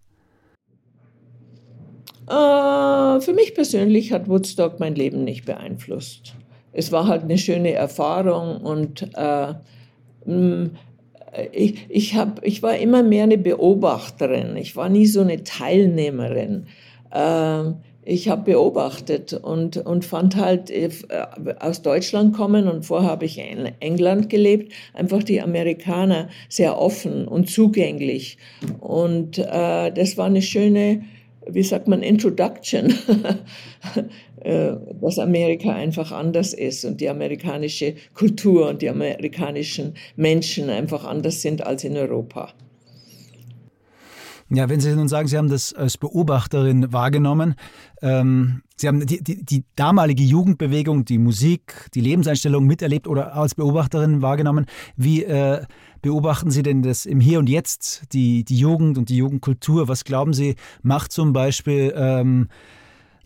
Äh, 2.29 3.21
für 3.21 3.33
mich 3.35 3.53
persönlich 3.53 4.13
hat 4.13 4.29
Woodstock 4.29 4.79
mein 4.79 4.95
Leben 4.95 5.25
nicht 5.25 5.45
beeinflusst. 5.45 6.37
Es 6.73 6.93
war 6.93 7.09
halt 7.09 7.25
eine 7.25 7.37
schöne 7.37 7.73
Erfahrung 7.73 8.59
und 8.59 9.11
mm, 10.25 10.67
ich, 11.53 11.87
ich, 11.89 12.15
hab, 12.15 12.45
ich 12.45 12.63
war 12.63 12.77
immer 12.77 13.03
mehr 13.03 13.25
eine 13.25 13.39
Beobachterin. 13.39 14.57
Ich 14.57 14.77
war 14.77 14.89
nie 14.89 15.07
so 15.07 15.21
eine 15.21 15.45
Teilnehmerin. 15.45 16.67
Äh, 17.11 17.73
ich 18.09 18.29
habe 18.29 18.53
beobachtet 18.53 19.33
und, 19.33 19.79
und 19.79 20.05
fand 20.05 20.37
halt 20.37 20.71
äh, 20.71 20.89
aus 21.59 21.83
Deutschland 21.83 22.37
kommen 22.37 22.69
und 22.69 22.85
vorher 22.87 23.11
habe 23.11 23.25
ich 23.25 23.39
in 23.39 23.73
England 23.81 24.31
gelebt, 24.31 24.73
einfach 24.95 25.25
die 25.25 25.43
Amerikaner 25.43 26.29
sehr 26.49 26.79
offen 26.79 27.27
und 27.27 27.51
zugänglich. 27.51 28.39
Und 28.79 29.39
äh, 29.39 29.91
das 29.91 30.17
war 30.17 30.27
eine 30.27 30.43
schöne, 30.43 31.03
wie 31.49 31.63
sagt 31.63 31.89
man, 31.89 32.03
Introduction, 32.03 32.93
äh, 34.41 34.73
dass 35.01 35.19
Amerika 35.19 35.73
einfach 35.73 36.13
anders 36.13 36.55
ist 36.55 36.85
und 36.85 37.01
die 37.01 37.09
amerikanische 37.09 37.95
Kultur 38.15 38.69
und 38.69 38.83
die 38.83 38.91
amerikanischen 38.91 39.95
Menschen 40.17 40.71
einfach 40.71 41.05
anders 41.05 41.43
sind 41.43 41.67
als 41.67 41.85
in 41.85 41.97
Europa. 41.97 42.53
Ja, 44.49 44.69
wenn 44.69 44.81
Sie 44.81 44.95
nun 44.95 45.09
sagen, 45.09 45.27
Sie 45.27 45.37
haben 45.37 45.49
das 45.49 45.73
als 45.73 45.99
Beobachterin 45.99 46.93
wahrgenommen, 46.93 47.57
ähm, 48.01 48.63
Sie 48.77 48.87
haben 48.87 49.05
die, 49.05 49.25
die, 49.25 49.45
die, 49.45 49.65
damalige 49.75 50.23
Jugendbewegung, 50.23 51.05
die 51.05 51.19
Musik, 51.19 51.89
die 51.95 52.03
Lebenseinstellung 52.03 52.67
miterlebt 52.67 53.09
oder 53.09 53.35
als 53.35 53.55
Beobachterin 53.55 54.21
wahrgenommen. 54.21 54.67
Wie 54.97 55.25
äh, 55.25 55.65
beobachten 56.03 56.51
Sie 56.51 56.63
denn 56.63 56.83
das 56.83 57.07
im 57.07 57.19
Hier 57.19 57.39
und 57.39 57.49
Jetzt, 57.49 58.13
die, 58.13 58.45
die 58.45 58.59
Jugend 58.59 58.99
und 58.99 59.09
die 59.09 59.17
Jugendkultur? 59.17 59.89
Was 59.89 60.05
glauben 60.05 60.35
Sie, 60.35 60.57
macht 60.83 61.11
zum 61.11 61.33
Beispiel 61.33 61.93
ähm, 61.97 62.49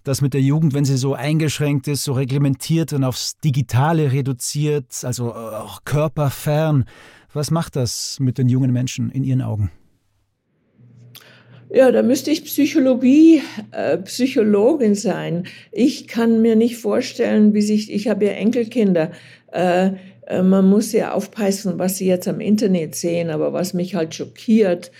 das 0.04 0.22
mit 0.22 0.34
der 0.34 0.40
Jugend, 0.40 0.72
wenn 0.72 0.84
sie 0.84 0.96
so 0.96 1.14
eingeschränkt 1.14 1.88
ist, 1.88 2.04
so 2.04 2.12
reglementiert 2.12 2.92
und 2.92 3.04
aufs 3.04 3.38
Digitale 3.38 4.12
reduziert, 4.12 5.04
also 5.04 5.34
auch 5.34 5.84
körperfern? 5.84 6.84
Was 7.32 7.50
macht 7.50 7.76
das 7.76 8.18
mit 8.20 8.38
den 8.38 8.48
jungen 8.48 8.72
Menschen 8.72 9.10
in 9.10 9.24
Ihren 9.24 9.42
Augen? 9.42 9.70
Ja, 11.72 11.92
da 11.92 12.02
müsste 12.02 12.32
ich 12.32 12.44
Psychologie, 12.44 13.42
äh, 13.70 13.96
Psychologin 13.98 14.96
sein. 14.96 15.44
Ich 15.70 16.08
kann 16.08 16.42
mir 16.42 16.56
nicht 16.56 16.78
vorstellen, 16.78 17.54
wie 17.54 17.62
sich, 17.62 17.92
ich 17.92 18.08
habe 18.08 18.24
ja 18.24 18.32
Enkelkinder, 18.32 19.12
äh, 19.52 19.90
äh, 20.26 20.42
man 20.42 20.68
muss 20.68 20.92
ja 20.92 21.12
aufpassen, 21.12 21.78
was 21.78 21.98
sie 21.98 22.06
jetzt 22.06 22.26
am 22.26 22.40
Internet 22.40 22.96
sehen, 22.96 23.30
aber 23.30 23.52
was 23.52 23.72
mich 23.72 23.94
halt 23.94 24.14
schockiert, 24.14 24.90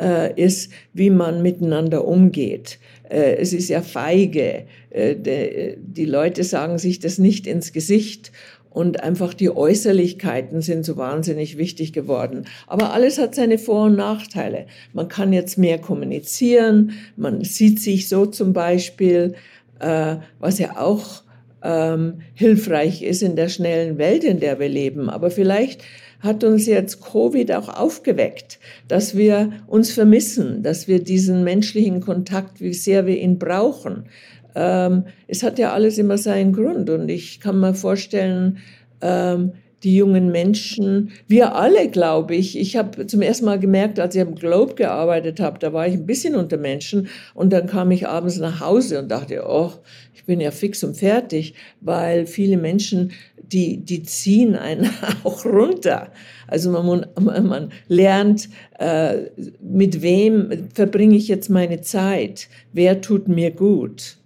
äh, 0.00 0.32
ist, 0.40 0.70
wie 0.92 1.10
man 1.10 1.42
miteinander 1.42 2.04
umgeht. 2.04 2.78
Äh, 3.08 3.36
es 3.36 3.52
ist 3.52 3.68
ja 3.68 3.82
feige. 3.82 4.66
Äh, 4.90 5.16
de, 5.16 5.76
die 5.80 6.04
Leute 6.04 6.44
sagen 6.44 6.78
sich 6.78 7.00
das 7.00 7.18
nicht 7.18 7.46
ins 7.48 7.72
Gesicht 7.72 8.30
und 8.70 9.02
einfach 9.02 9.34
die 9.34 9.50
Äußerlichkeiten 9.50 10.62
sind 10.62 10.84
so 10.84 10.96
wahnsinnig 10.96 11.58
wichtig 11.58 11.92
geworden. 11.92 12.46
Aber 12.66 12.92
alles 12.92 13.18
hat 13.18 13.34
seine 13.34 13.58
Vor- 13.58 13.86
und 13.86 13.96
Nachteile. 13.96 14.66
Man 14.92 15.08
kann 15.08 15.32
jetzt 15.32 15.58
mehr 15.58 15.78
kommunizieren, 15.78 16.92
man 17.16 17.44
sieht 17.44 17.80
sich 17.80 18.08
so 18.08 18.26
zum 18.26 18.52
Beispiel, 18.52 19.34
äh, 19.80 20.16
was 20.38 20.58
ja 20.58 20.78
auch 20.78 21.22
ähm, 21.62 22.20
hilfreich 22.34 23.02
ist 23.02 23.22
in 23.22 23.36
der 23.36 23.48
schnellen 23.48 23.98
Welt, 23.98 24.24
in 24.24 24.40
der 24.40 24.58
wir 24.58 24.68
leben. 24.68 25.10
Aber 25.10 25.30
vielleicht 25.30 25.82
hat 26.20 26.44
uns 26.44 26.66
jetzt 26.66 27.00
Covid 27.00 27.52
auch 27.52 27.68
aufgeweckt, 27.68 28.58
dass 28.88 29.16
wir 29.16 29.52
uns 29.66 29.90
vermissen, 29.90 30.62
dass 30.62 30.86
wir 30.86 31.02
diesen 31.02 31.44
menschlichen 31.44 32.00
Kontakt, 32.00 32.60
wie 32.60 32.74
sehr 32.74 33.06
wir 33.06 33.18
ihn 33.18 33.38
brauchen. 33.38 34.04
Ähm, 34.54 35.04
es 35.28 35.42
hat 35.42 35.58
ja 35.58 35.72
alles 35.72 35.98
immer 35.98 36.18
seinen 36.18 36.52
Grund 36.52 36.90
und 36.90 37.08
ich 37.08 37.40
kann 37.40 37.60
mir 37.60 37.74
vorstellen, 37.74 38.58
ähm, 39.00 39.52
die 39.82 39.96
jungen 39.96 40.30
Menschen, 40.30 41.10
wir 41.26 41.54
alle, 41.54 41.88
glaube 41.88 42.34
ich. 42.34 42.58
Ich 42.58 42.76
habe 42.76 43.06
zum 43.06 43.22
ersten 43.22 43.46
Mal 43.46 43.58
gemerkt, 43.58 43.98
als 43.98 44.14
ich 44.14 44.20
am 44.20 44.34
Globe 44.34 44.74
gearbeitet 44.74 45.40
habe, 45.40 45.58
da 45.58 45.72
war 45.72 45.86
ich 45.86 45.94
ein 45.94 46.06
bisschen 46.06 46.36
unter 46.36 46.58
Menschen 46.58 47.08
und 47.34 47.52
dann 47.52 47.66
kam 47.66 47.90
ich 47.90 48.06
abends 48.06 48.38
nach 48.38 48.60
Hause 48.60 48.98
und 48.98 49.10
dachte, 49.10 49.44
oh, 49.46 49.72
ich 50.14 50.24
bin 50.24 50.40
ja 50.40 50.50
fix 50.50 50.84
und 50.84 50.96
fertig, 50.96 51.54
weil 51.80 52.26
viele 52.26 52.58
Menschen, 52.58 53.12
die, 53.42 53.78
die 53.78 54.02
ziehen 54.02 54.54
einen 54.54 54.90
auch 55.24 55.44
runter. 55.46 56.12
Also 56.46 56.70
man, 56.70 57.06
man 57.16 57.72
lernt, 57.88 58.48
äh, 58.78 59.30
mit 59.60 60.02
wem 60.02 60.68
verbringe 60.74 61.16
ich 61.16 61.28
jetzt 61.28 61.48
meine 61.48 61.80
Zeit, 61.80 62.48
wer 62.72 63.00
tut 63.00 63.28
mir 63.28 63.50
gut. 63.50 64.19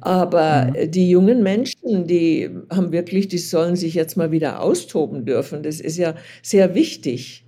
Aber 0.00 0.66
mhm. 0.66 0.90
die 0.90 1.10
jungen 1.10 1.42
Menschen, 1.42 2.06
die 2.06 2.50
haben 2.70 2.92
wirklich, 2.92 3.28
die 3.28 3.38
sollen 3.38 3.76
sich 3.76 3.94
jetzt 3.94 4.16
mal 4.16 4.30
wieder 4.30 4.60
austoben 4.60 5.24
dürfen. 5.26 5.62
Das 5.62 5.80
ist 5.80 5.98
ja 5.98 6.14
sehr 6.42 6.74
wichtig, 6.74 7.44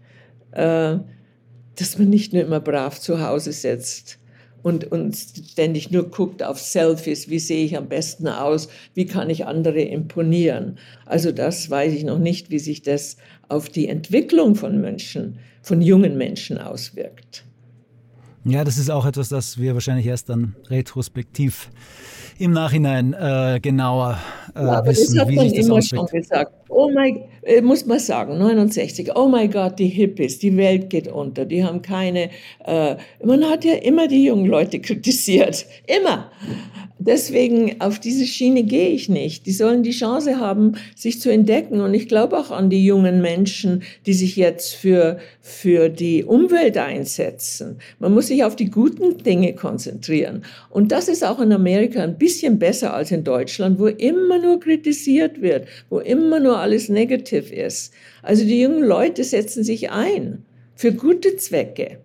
äh, 0.53 0.97
dass 1.77 1.99
man 1.99 2.11
nicht 2.11 2.33
nur 2.33 2.43
immer 2.43 2.61
brav 2.61 3.01
zu 3.01 3.27
Hause 3.27 3.53
sitzt 3.53 4.19
und, 4.63 4.91
und 4.93 5.17
ständig 5.17 5.91
nur 5.91 6.11
guckt 6.11 6.43
auf 6.43 6.61
Selfies, 6.61 7.29
wie 7.29 7.39
sehe 7.39 7.65
ich 7.65 7.77
am 7.77 7.89
besten 7.89 8.29
aus, 8.29 8.69
wie 8.95 9.07
kann 9.07 9.31
ich 9.31 9.47
andere 9.47 9.81
imponieren. 9.81 10.79
Also 11.07 11.33
das 11.33 11.69
weiß 11.69 11.93
ich 11.93 12.05
noch 12.05 12.19
nicht, 12.19 12.51
wie 12.51 12.59
sich 12.59 12.83
das 12.83 13.17
auf 13.49 13.69
die 13.69 13.89
Entwicklung 13.89 14.55
von 14.55 14.81
Menschen, 14.81 15.39
von 15.63 15.83
jungen 15.83 16.17
Menschen 16.17 16.59
auswirkt. 16.59 17.45
Ja, 18.45 18.65
das 18.65 18.79
ist 18.79 18.91
auch 18.91 19.07
etwas, 19.07 19.29
das 19.29 19.59
wir 19.59 19.75
wahrscheinlich 19.75 20.07
erst 20.07 20.29
dann 20.29 20.57
retrospektiv 20.69 21.71
im 22.39 22.53
Nachhinein 22.53 23.13
äh, 23.13 23.61
genauer 23.61 24.19
äh, 24.55 24.65
ja, 24.65 24.85
wissen, 24.85 25.29
wie 25.29 25.39
sich 25.39 25.55
das 25.55 25.67
immer 25.67 25.83
schon 25.83 26.07
gesagt. 26.07 26.53
Oh 26.75 26.91
mein, 26.91 27.25
äh, 27.43 27.61
muss 27.61 27.85
man 27.85 27.99
sagen, 27.99 28.39
69. 28.39 29.15
Oh 29.15 29.29
mein 29.29 29.51
Gott, 29.51 29.79
die 29.79 29.89
Hippies, 29.89 30.39
die 30.39 30.57
Welt 30.57 30.89
geht 30.89 31.07
unter. 31.07 31.45
Die 31.45 31.63
haben 31.63 31.83
keine. 31.83 32.31
Äh, 32.65 32.97
man 33.23 33.45
hat 33.45 33.65
ja 33.65 33.75
immer 33.75 34.09
die 34.09 34.25
jungen 34.25 34.47
Leute 34.47 34.81
kritisiert, 34.81 35.67
immer. 35.87 36.31
Deswegen 37.05 37.81
auf 37.81 37.99
diese 37.99 38.27
Schiene 38.27 38.63
gehe 38.63 38.91
ich 38.91 39.09
nicht. 39.09 39.47
Die 39.47 39.53
sollen 39.53 39.83
die 39.83 39.91
Chance 39.91 40.39
haben, 40.39 40.75
sich 40.95 41.21
zu 41.21 41.33
entdecken. 41.33 41.81
Und 41.81 41.95
ich 41.95 42.07
glaube 42.07 42.39
auch 42.39 42.53
an 42.53 42.71
die 42.71 42.85
jungen 42.85 43.21
Menschen, 43.21 43.83
die 44.07 44.13
sich 44.13 44.37
jetzt 44.37 44.75
für, 44.75 45.19
für 45.41 45.89
die 45.89 46.23
Umwelt 46.23 46.79
einsetzen. 46.79 47.79
Man 47.99 48.15
muss 48.15 48.29
sich 48.29 48.45
auf 48.45 48.55
die 48.55 48.71
guten 48.71 49.19
Dinge 49.19 49.55
konzentrieren. 49.55 50.45
Und 50.71 50.93
das 50.93 51.09
ist 51.09 51.25
auch 51.25 51.41
in 51.41 51.53
Amerika 51.53 52.03
ein 52.03 52.19
bisschen 52.19 52.61
besser 52.61 52.95
als 52.95 53.11
in 53.11 53.25
Deutschland, 53.25 53.81
wo 53.81 53.89
immer 53.89 54.39
nur 54.39 54.61
kritisiert 54.61 55.43
wird, 55.43 55.67
wo 55.91 55.99
immer 55.99 56.39
nur 56.39 56.59
alles 56.63 56.89
negativ 56.89 57.53
ist. 57.53 57.93
Also 58.23 58.45
die 58.45 58.63
jungen 58.63 58.83
Leute 58.83 59.25
setzen 59.25 59.65
sich 59.65 59.91
ein 59.91 60.45
für 60.75 60.93
gute 60.93 61.37
Zwecke. 61.37 61.99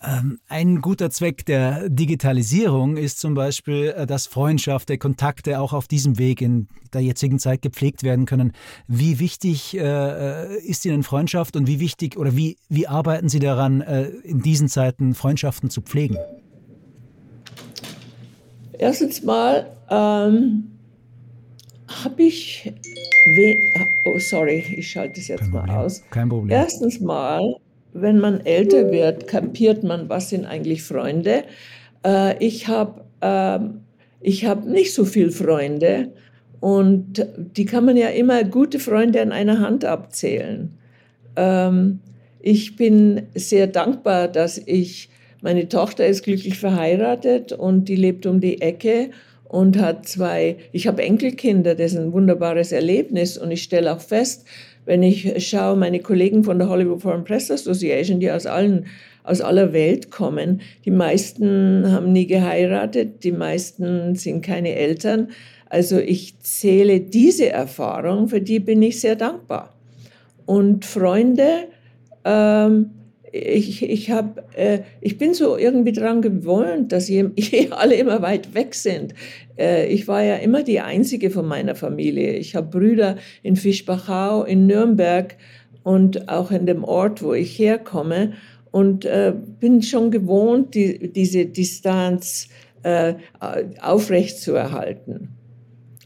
Ähm, 0.00 0.38
ein 0.48 0.80
guter 0.80 1.10
Zweck 1.10 1.44
der 1.46 1.88
Digitalisierung 1.88 2.96
ist 2.96 3.18
zum 3.18 3.34
Beispiel, 3.34 3.94
äh, 3.96 4.06
dass 4.06 4.28
Freundschaft, 4.28 4.88
der 4.88 4.98
Kontakte 4.98 5.58
auch 5.58 5.72
auf 5.72 5.88
diesem 5.88 6.18
Weg 6.18 6.40
in 6.40 6.68
der 6.92 7.00
jetzigen 7.00 7.40
Zeit 7.40 7.62
gepflegt 7.62 8.04
werden 8.04 8.24
können. 8.24 8.52
Wie 8.86 9.18
wichtig 9.18 9.76
äh, 9.76 9.80
äh, 9.80 10.60
ist 10.60 10.84
Ihnen 10.84 11.02
Freundschaft 11.02 11.56
und 11.56 11.66
wie 11.66 11.80
wichtig 11.80 12.16
oder 12.16 12.36
wie, 12.36 12.58
wie 12.68 12.86
arbeiten 12.86 13.28
Sie 13.28 13.40
daran, 13.40 13.80
äh, 13.80 14.04
in 14.22 14.40
diesen 14.40 14.68
Zeiten 14.68 15.14
Freundschaften 15.14 15.68
zu 15.68 15.82
pflegen? 15.82 16.16
Erstens 18.78 19.24
mal 19.24 19.76
ähm, 19.90 20.70
habe 21.88 22.22
ich, 22.22 22.72
oh 24.04 24.18
sorry, 24.18 24.64
ich 24.76 24.90
schalte 24.90 25.20
es 25.20 25.28
jetzt 25.28 25.40
Kein 25.40 25.50
mal 25.50 25.60
Problem. 25.60 25.76
aus. 25.76 26.02
Kein 26.10 26.28
Problem. 26.28 26.56
Erstens 26.56 27.00
mal 27.00 27.56
wenn 27.92 28.18
man 28.18 28.44
älter 28.44 28.90
wird, 28.90 29.26
kapiert 29.26 29.82
man, 29.82 30.08
was 30.08 30.30
sind 30.30 30.44
eigentlich 30.44 30.82
Freunde. 30.82 31.44
Äh, 32.04 32.44
ich 32.44 32.68
habe 32.68 33.04
äh, 33.20 34.30
hab 34.30 34.64
nicht 34.66 34.94
so 34.94 35.04
viele 35.04 35.30
Freunde 35.30 36.08
und 36.60 37.26
die 37.56 37.64
kann 37.64 37.84
man 37.84 37.96
ja 37.96 38.08
immer 38.08 38.44
gute 38.44 38.78
Freunde 38.78 39.22
an 39.22 39.32
einer 39.32 39.60
Hand 39.60 39.84
abzählen. 39.84 40.76
Ähm, 41.36 42.00
ich 42.40 42.76
bin 42.76 43.22
sehr 43.34 43.66
dankbar, 43.66 44.28
dass 44.28 44.58
ich, 44.58 45.08
meine 45.40 45.68
Tochter 45.68 46.06
ist 46.06 46.24
glücklich 46.24 46.58
verheiratet 46.58 47.52
und 47.52 47.88
die 47.88 47.96
lebt 47.96 48.26
um 48.26 48.40
die 48.40 48.60
Ecke 48.60 49.10
und 49.48 49.78
hat 49.78 50.06
zwei, 50.06 50.56
ich 50.72 50.86
habe 50.86 51.02
Enkelkinder, 51.02 51.74
das 51.74 51.92
ist 51.92 51.98
ein 51.98 52.12
wunderbares 52.12 52.72
Erlebnis 52.72 53.38
und 53.38 53.50
ich 53.50 53.62
stelle 53.62 53.92
auch 53.92 54.00
fest, 54.00 54.46
wenn 54.84 55.02
ich 55.02 55.46
schaue, 55.48 55.76
meine 55.76 56.00
Kollegen 56.00 56.44
von 56.44 56.58
der 56.58 56.68
Hollywood 56.68 57.02
Foreign 57.02 57.24
Press 57.24 57.50
Association, 57.50 58.20
die 58.20 58.30
aus 58.30 58.46
allen 58.46 58.86
aus 59.28 59.40
aller 59.42 59.72
Welt 59.72 60.10
kommen. 60.10 60.62
Die 60.84 60.90
meisten 60.90 61.84
haben 61.92 62.12
nie 62.12 62.26
geheiratet, 62.26 63.24
die 63.24 63.32
meisten 63.32 64.14
sind 64.14 64.42
keine 64.42 64.74
Eltern. 64.74 65.28
Also 65.68 65.98
ich 65.98 66.40
zähle 66.40 67.00
diese 67.00 67.50
Erfahrung, 67.50 68.28
für 68.28 68.40
die 68.40 68.58
bin 68.58 68.82
ich 68.82 69.00
sehr 69.00 69.16
dankbar. 69.16 69.74
Und 70.46 70.86
Freunde, 70.86 71.68
ähm, 72.24 72.90
ich, 73.32 73.82
ich, 73.82 74.10
hab, 74.10 74.56
äh, 74.56 74.82
ich 75.00 75.18
bin 75.18 75.34
so 75.34 75.56
irgendwie 75.56 75.92
daran 75.92 76.22
gewöhnt, 76.22 76.92
dass 76.92 77.08
je, 77.08 77.30
alle 77.70 77.94
immer 77.94 78.22
weit 78.22 78.54
weg 78.54 78.74
sind. 78.74 79.14
Äh, 79.58 79.86
ich 79.88 80.08
war 80.08 80.22
ja 80.22 80.36
immer 80.36 80.62
die 80.62 80.80
Einzige 80.80 81.30
von 81.30 81.46
meiner 81.46 81.74
Familie. 81.74 82.32
Ich 82.34 82.54
habe 82.54 82.68
Brüder 82.68 83.16
in 83.42 83.56
Fischbachau, 83.56 84.44
in 84.44 84.66
Nürnberg 84.66 85.36
und 85.82 86.28
auch 86.28 86.50
in 86.50 86.66
dem 86.66 86.84
Ort, 86.84 87.22
wo 87.22 87.34
ich 87.34 87.58
herkomme. 87.58 88.34
Und 88.70 89.04
äh, 89.04 89.32
bin 89.60 89.82
schon 89.82 90.10
gewohnt, 90.10 90.74
die, 90.74 91.10
diese 91.10 91.46
Distanz 91.46 92.48
äh, 92.82 93.14
aufrechtzuerhalten 93.80 95.37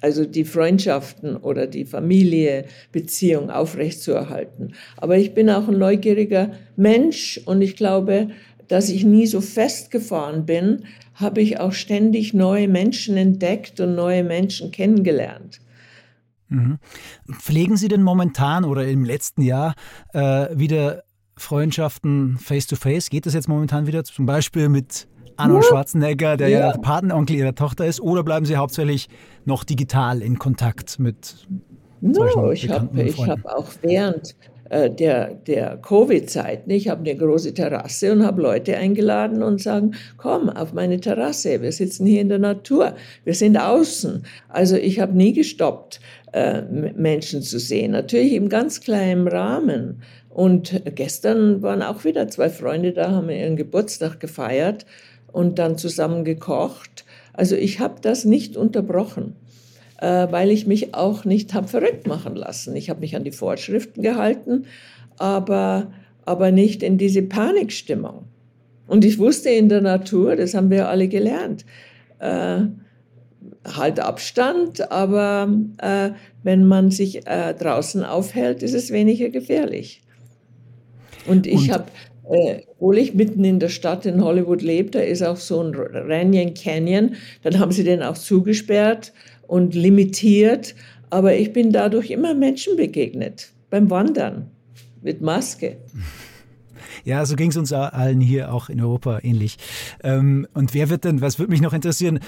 also 0.03 0.25
die 0.27 0.45
Freundschaften 0.45 1.37
oder 1.37 1.67
die 1.67 1.85
Familiebeziehung 1.85 3.51
aufrechtzuerhalten. 3.51 4.75
Aber 4.97 5.17
ich 5.17 5.33
bin 5.33 5.49
auch 5.49 5.69
ein 5.69 5.79
neugieriger 5.79 6.51
Mensch 6.77 7.41
und 7.47 7.63
ich 7.63 7.77
glaube, 7.77 8.29
dass 8.69 8.89
ich 8.89 9.05
nie 9.05 9.27
so 9.27 9.41
festgefahren 9.41 10.45
bin, 10.45 10.85
habe 11.15 11.41
ich 11.41 11.61
auch 11.61 11.73
ständig 11.73 12.35
neue 12.35 12.69
Menschen 12.69 13.17
entdeckt 13.17 13.81
und 13.81 13.95
neue 13.95 14.25
Menschen 14.25 14.73
kennengelernt. 14.73 15.61
Mhm. 16.49 16.79
Pflegen 17.31 17.77
Sie 17.77 17.89
denn 17.89 18.03
momentan 18.03 18.65
oder 18.65 18.87
im 18.87 19.05
letzten 19.05 19.43
Jahr 19.43 19.75
äh, 20.13 20.49
wieder 20.53 21.05
Freundschaften 21.37 22.39
face-to-face? 22.39 23.07
-face? 23.07 23.11
Geht 23.11 23.27
das 23.27 23.35
jetzt 23.35 23.49
momentan 23.49 23.87
wieder 23.87 24.05
zum 24.05 24.27
Beispiel 24.27 24.69
mit 24.69 25.07
Arnold 25.37 25.65
Schwarzenegger, 25.65 26.37
der 26.37 26.49
ja, 26.49 26.71
ja. 26.71 26.77
Patenonkel 26.77 27.37
ihrer 27.37 27.55
Tochter 27.55 27.87
ist, 27.87 28.01
oder 28.01 28.23
bleiben 28.23 28.47
Sie 28.47 28.57
hauptsächlich 28.57 29.09
noch 29.45 29.65
digital 29.65 30.23
in 30.23 30.39
Kontakt 30.39 30.99
mit 30.99 31.47
no, 32.01 32.51
ich 32.53 32.69
habe 32.69 32.89
hab 33.27 33.47
auch 33.47 33.69
während 33.83 34.35
äh, 34.73 34.91
der, 34.91 35.35
der 35.35 35.77
Covid-Zeit, 35.77 36.63
ich 36.67 36.89
habe 36.89 37.01
eine 37.01 37.17
große 37.17 37.53
Terrasse 37.55 38.13
und 38.13 38.25
habe 38.25 38.41
Leute 38.41 38.77
eingeladen 38.77 39.43
und 39.43 39.61
sagen, 39.61 39.95
komm 40.17 40.49
auf 40.49 40.73
meine 40.73 40.99
Terrasse, 40.99 41.61
wir 41.61 41.73
sitzen 41.73 42.07
hier 42.07 42.23
in 42.23 42.29
der 42.29 42.39
Natur, 42.39 42.95
wir 43.25 43.35
sind 43.35 43.59
außen. 43.59 44.25
Also 44.49 44.77
ich 44.77 44.99
habe 44.99 45.17
nie 45.17 45.33
gestoppt, 45.33 46.01
äh, 46.33 46.63
Menschen 46.63 47.43
zu 47.43 47.59
sehen, 47.59 47.93
natürlich 47.93 48.33
im 48.33 48.49
ganz 48.49 48.81
kleinen 48.81 49.29
Rahmen. 49.29 50.03
Und 50.31 50.81
gestern 50.95 51.61
waren 51.61 51.83
auch 51.83 52.05
wieder 52.05 52.27
zwei 52.29 52.49
Freunde 52.49 52.93
da, 52.93 53.11
haben 53.11 53.29
ihren 53.29 53.57
Geburtstag 53.57 54.19
gefeiert 54.21 54.87
und 55.33 55.59
dann 55.59 55.79
zusammen 55.79 56.25
gekocht. 56.25 57.05
Also 57.33 57.57
ich 57.57 57.81
habe 57.81 57.97
das 58.01 58.25
nicht 58.25 58.57
unterbrochen, 58.57 59.37
äh, 60.01 60.27
weil 60.31 60.51
ich 60.51 60.67
mich 60.67 60.95
auch 60.95 61.25
nicht 61.25 61.55
habe 61.55 61.69
verrückt 61.69 62.07
machen 62.07 62.37
lassen. 62.37 62.77
Ich 62.77 62.91
habe 62.91 63.01
mich 63.01 63.17
an 63.17 63.25
die 63.25 63.33
Vorschriften 63.33 64.03
gehalten, 64.03 64.67
aber, 65.19 65.93
aber 66.25 66.51
nicht 66.51 66.83
in 66.83 66.99
diese 66.99 67.23
Panikstimmung. 67.23 68.25
Und 68.87 69.05
ich 69.05 69.19
wusste 69.19 69.51
in 69.51 69.69
der 69.69 69.81
Natur, 69.81 70.37
das 70.37 70.55
haben 70.55 70.71
wir 70.71 70.89
alle 70.89 71.09
gelernt, 71.09 71.65
äh, 72.19 72.61
halt 73.65 74.01
Abstand, 74.01 74.91
aber 74.91 75.49
äh, 75.79 76.11
wenn 76.43 76.67
man 76.67 76.91
sich 76.91 77.27
äh, 77.27 77.55
draußen 77.55 78.05
aufhält, 78.05 78.63
ist 78.63 78.75
es 78.75 78.91
weniger 78.91 79.31
gefährlich. 79.31 80.03
Und 81.27 81.47
ich 81.47 81.71
habe 81.71 81.85
äh, 82.33 82.63
obwohl 82.67 82.97
ich 82.97 83.15
mitten 83.15 83.45
in 83.45 83.61
der 83.61 83.69
Stadt 83.69 84.07
in 84.07 84.25
Hollywood 84.25 84.63
lebe, 84.63 84.91
da 84.91 85.01
ist 85.01 85.23
auch 85.23 85.37
so 85.37 85.63
ein 85.63 85.75
Ranyan 85.75 86.55
Canyon. 86.55 87.15
Dann 87.43 87.59
haben 87.59 87.73
sie 87.73 87.85
den 87.85 88.03
auch 88.03 88.17
zugesperrt 88.17 89.13
und 89.47 89.75
limitiert. 89.75 90.75
Aber 91.11 91.35
ich 91.35 91.53
bin 91.53 91.73
dadurch 91.73 92.11
immer 92.11 92.33
Menschen 92.33 92.77
begegnet 92.77 93.53
beim 93.69 93.91
Wandern 93.91 94.51
mit 95.03 95.21
Maske. 95.21 95.77
Ja, 97.05 97.27
so 97.27 97.35
ging 97.35 97.51
es 97.51 97.57
uns 97.57 97.73
allen 97.73 98.21
hier 98.21 98.55
auch 98.55 98.69
in 98.69 98.81
Europa 98.81 99.19
ähnlich. 99.23 99.57
Ähm, 100.05 100.47
und 100.55 100.73
wer 100.73 100.89
wird 100.89 101.03
denn, 101.03 101.21
was 101.21 101.39
würde 101.41 101.51
mich 101.51 101.61
noch 101.61 101.73
interessieren, 101.73 102.21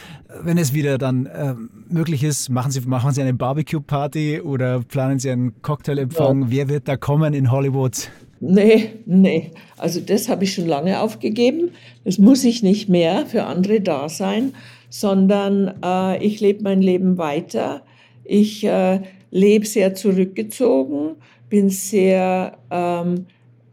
wenn 0.42 0.58
es 0.58 0.74
wieder 0.74 0.98
dann 0.98 1.28
ähm, 1.32 1.70
möglich 1.88 2.24
ist, 2.24 2.48
machen 2.48 2.72
Sie, 2.72 2.80
machen 2.80 3.12
Sie 3.12 3.22
eine 3.22 3.34
Barbecue-Party 3.34 4.40
oder 4.40 4.80
planen 4.80 5.20
Sie 5.20 5.30
einen 5.30 5.62
Cocktailempfang? 5.62 6.42
Ja. 6.42 6.46
Wer 6.50 6.68
wird 6.68 6.88
da 6.88 6.96
kommen 6.96 7.34
in 7.34 7.52
Hollywood? 7.52 8.10
Nee, 8.46 8.90
nee. 9.06 9.52
Also 9.78 10.00
das 10.00 10.28
habe 10.28 10.44
ich 10.44 10.52
schon 10.52 10.66
lange 10.66 11.00
aufgegeben. 11.00 11.70
Das 12.04 12.18
muss 12.18 12.44
ich 12.44 12.62
nicht 12.62 12.90
mehr 12.90 13.24
für 13.24 13.44
andere 13.44 13.80
da 13.80 14.10
sein, 14.10 14.54
sondern 14.90 15.72
äh, 15.82 16.22
ich 16.22 16.40
lebe 16.40 16.62
mein 16.62 16.82
Leben 16.82 17.16
weiter. 17.16 17.82
Ich 18.22 18.62
äh, 18.64 19.00
lebe 19.30 19.64
sehr 19.64 19.94
zurückgezogen, 19.94 21.16
bin 21.48 21.70
sehr, 21.70 22.58
ähm, 22.70 23.24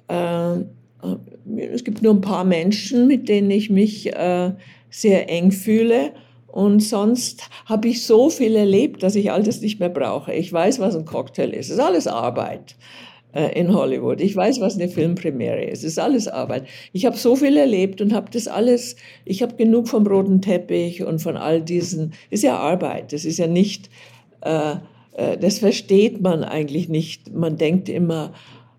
äh, 0.07 0.59
es 1.73 1.83
gibt 1.83 2.01
nur 2.01 2.13
ein 2.13 2.21
paar 2.21 2.45
Menschen, 2.45 3.07
mit 3.07 3.27
denen 3.27 3.51
ich 3.51 3.69
mich 3.69 4.15
äh, 4.15 4.53
sehr 4.89 5.29
eng 5.29 5.51
fühle. 5.51 6.13
Und 6.47 6.79
sonst 6.79 7.49
habe 7.65 7.89
ich 7.89 8.05
so 8.05 8.29
viel 8.29 8.55
erlebt, 8.55 9.03
dass 9.03 9.15
ich 9.15 9.33
all 9.33 9.43
das 9.43 9.59
nicht 9.59 9.81
mehr 9.81 9.89
brauche. 9.89 10.33
Ich 10.33 10.51
weiß, 10.51 10.79
was 10.79 10.95
ein 10.95 11.03
Cocktail 11.03 11.49
ist. 11.49 11.67
Es 11.67 11.73
ist 11.73 11.79
alles 11.79 12.07
Arbeit. 12.07 12.75
Äh, 13.33 13.57
in 13.57 13.73
Hollywood. 13.73 14.19
Ich 14.19 14.35
weiß, 14.35 14.59
was 14.59 14.75
eine 14.75 14.89
Filmpremiere 14.89 15.63
ist. 15.63 15.79
Es 15.79 15.93
ist 15.93 15.99
alles 15.99 16.27
Arbeit. 16.27 16.67
Ich 16.91 17.05
habe 17.05 17.15
so 17.15 17.37
viel 17.37 17.55
erlebt 17.55 18.01
und 18.01 18.13
habe 18.13 18.29
das 18.29 18.49
alles, 18.49 18.97
ich 19.23 19.41
habe 19.41 19.55
genug 19.55 19.87
vom 19.87 20.05
roten 20.05 20.41
Teppich 20.41 21.03
und 21.03 21.19
von 21.19 21.37
all 21.37 21.61
diesen, 21.61 22.11
ist 22.29 22.43
ja 22.43 22.57
Arbeit. 22.57 23.13
Das 23.13 23.23
ist 23.23 23.37
ja 23.37 23.47
nicht, 23.47 23.89
äh, 24.41 24.73
äh, 25.13 25.37
das 25.37 25.59
versteht 25.59 26.21
man 26.21 26.43
eigentlich 26.43 26.89
nicht. 26.89 27.33
Man 27.33 27.55
denkt 27.55 27.87
immer, 27.87 28.33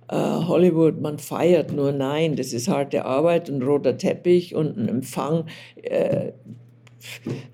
äh, 0.08 0.16
Hollywood, 0.16 1.00
man 1.00 1.18
feiert 1.18 1.72
nur. 1.72 1.92
Nein, 1.92 2.36
das 2.36 2.52
ist 2.52 2.68
harte 2.68 3.06
Arbeit 3.06 3.48
und 3.48 3.62
roter 3.62 3.96
Teppich 3.96 4.54
und 4.54 4.76
ein 4.76 4.86
Empfang. 4.86 5.46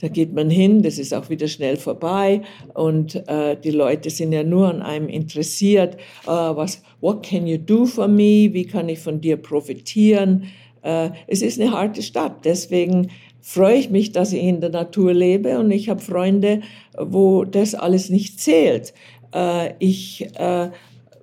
Da 0.00 0.08
geht 0.08 0.32
man 0.32 0.50
hin, 0.50 0.82
das 0.82 0.98
ist 0.98 1.14
auch 1.14 1.30
wieder 1.30 1.48
schnell 1.48 1.76
vorbei 1.76 2.42
und 2.74 3.16
äh, 3.28 3.56
die 3.56 3.70
Leute 3.70 4.10
sind 4.10 4.32
ja 4.32 4.42
nur 4.42 4.68
an 4.68 4.82
einem 4.82 5.08
interessiert. 5.08 5.96
Äh, 6.26 6.30
was, 6.30 6.82
what 7.00 7.22
can 7.22 7.46
you 7.46 7.58
do 7.58 7.86
for 7.86 8.08
me? 8.08 8.50
Wie 8.52 8.66
kann 8.66 8.88
ich 8.88 8.98
von 8.98 9.20
dir 9.20 9.36
profitieren? 9.36 10.44
Äh, 10.82 11.10
es 11.26 11.42
ist 11.42 11.60
eine 11.60 11.72
harte 11.72 12.02
Stadt, 12.02 12.44
deswegen 12.44 13.08
freue 13.40 13.76
ich 13.76 13.90
mich, 13.90 14.12
dass 14.12 14.32
ich 14.32 14.42
in 14.42 14.60
der 14.60 14.70
Natur 14.70 15.14
lebe 15.14 15.58
und 15.58 15.70
ich 15.70 15.88
habe 15.88 16.00
Freunde, 16.00 16.60
wo 16.98 17.44
das 17.44 17.74
alles 17.74 18.10
nicht 18.10 18.40
zählt. 18.40 18.92
Äh, 19.34 19.72
ich 19.78 20.26
äh, 20.36 20.70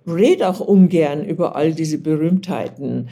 rede 0.08 0.50
auch 0.50 0.60
ungern 0.60 1.26
über 1.26 1.56
all 1.56 1.74
diese 1.74 1.98
Berühmtheiten 1.98 3.10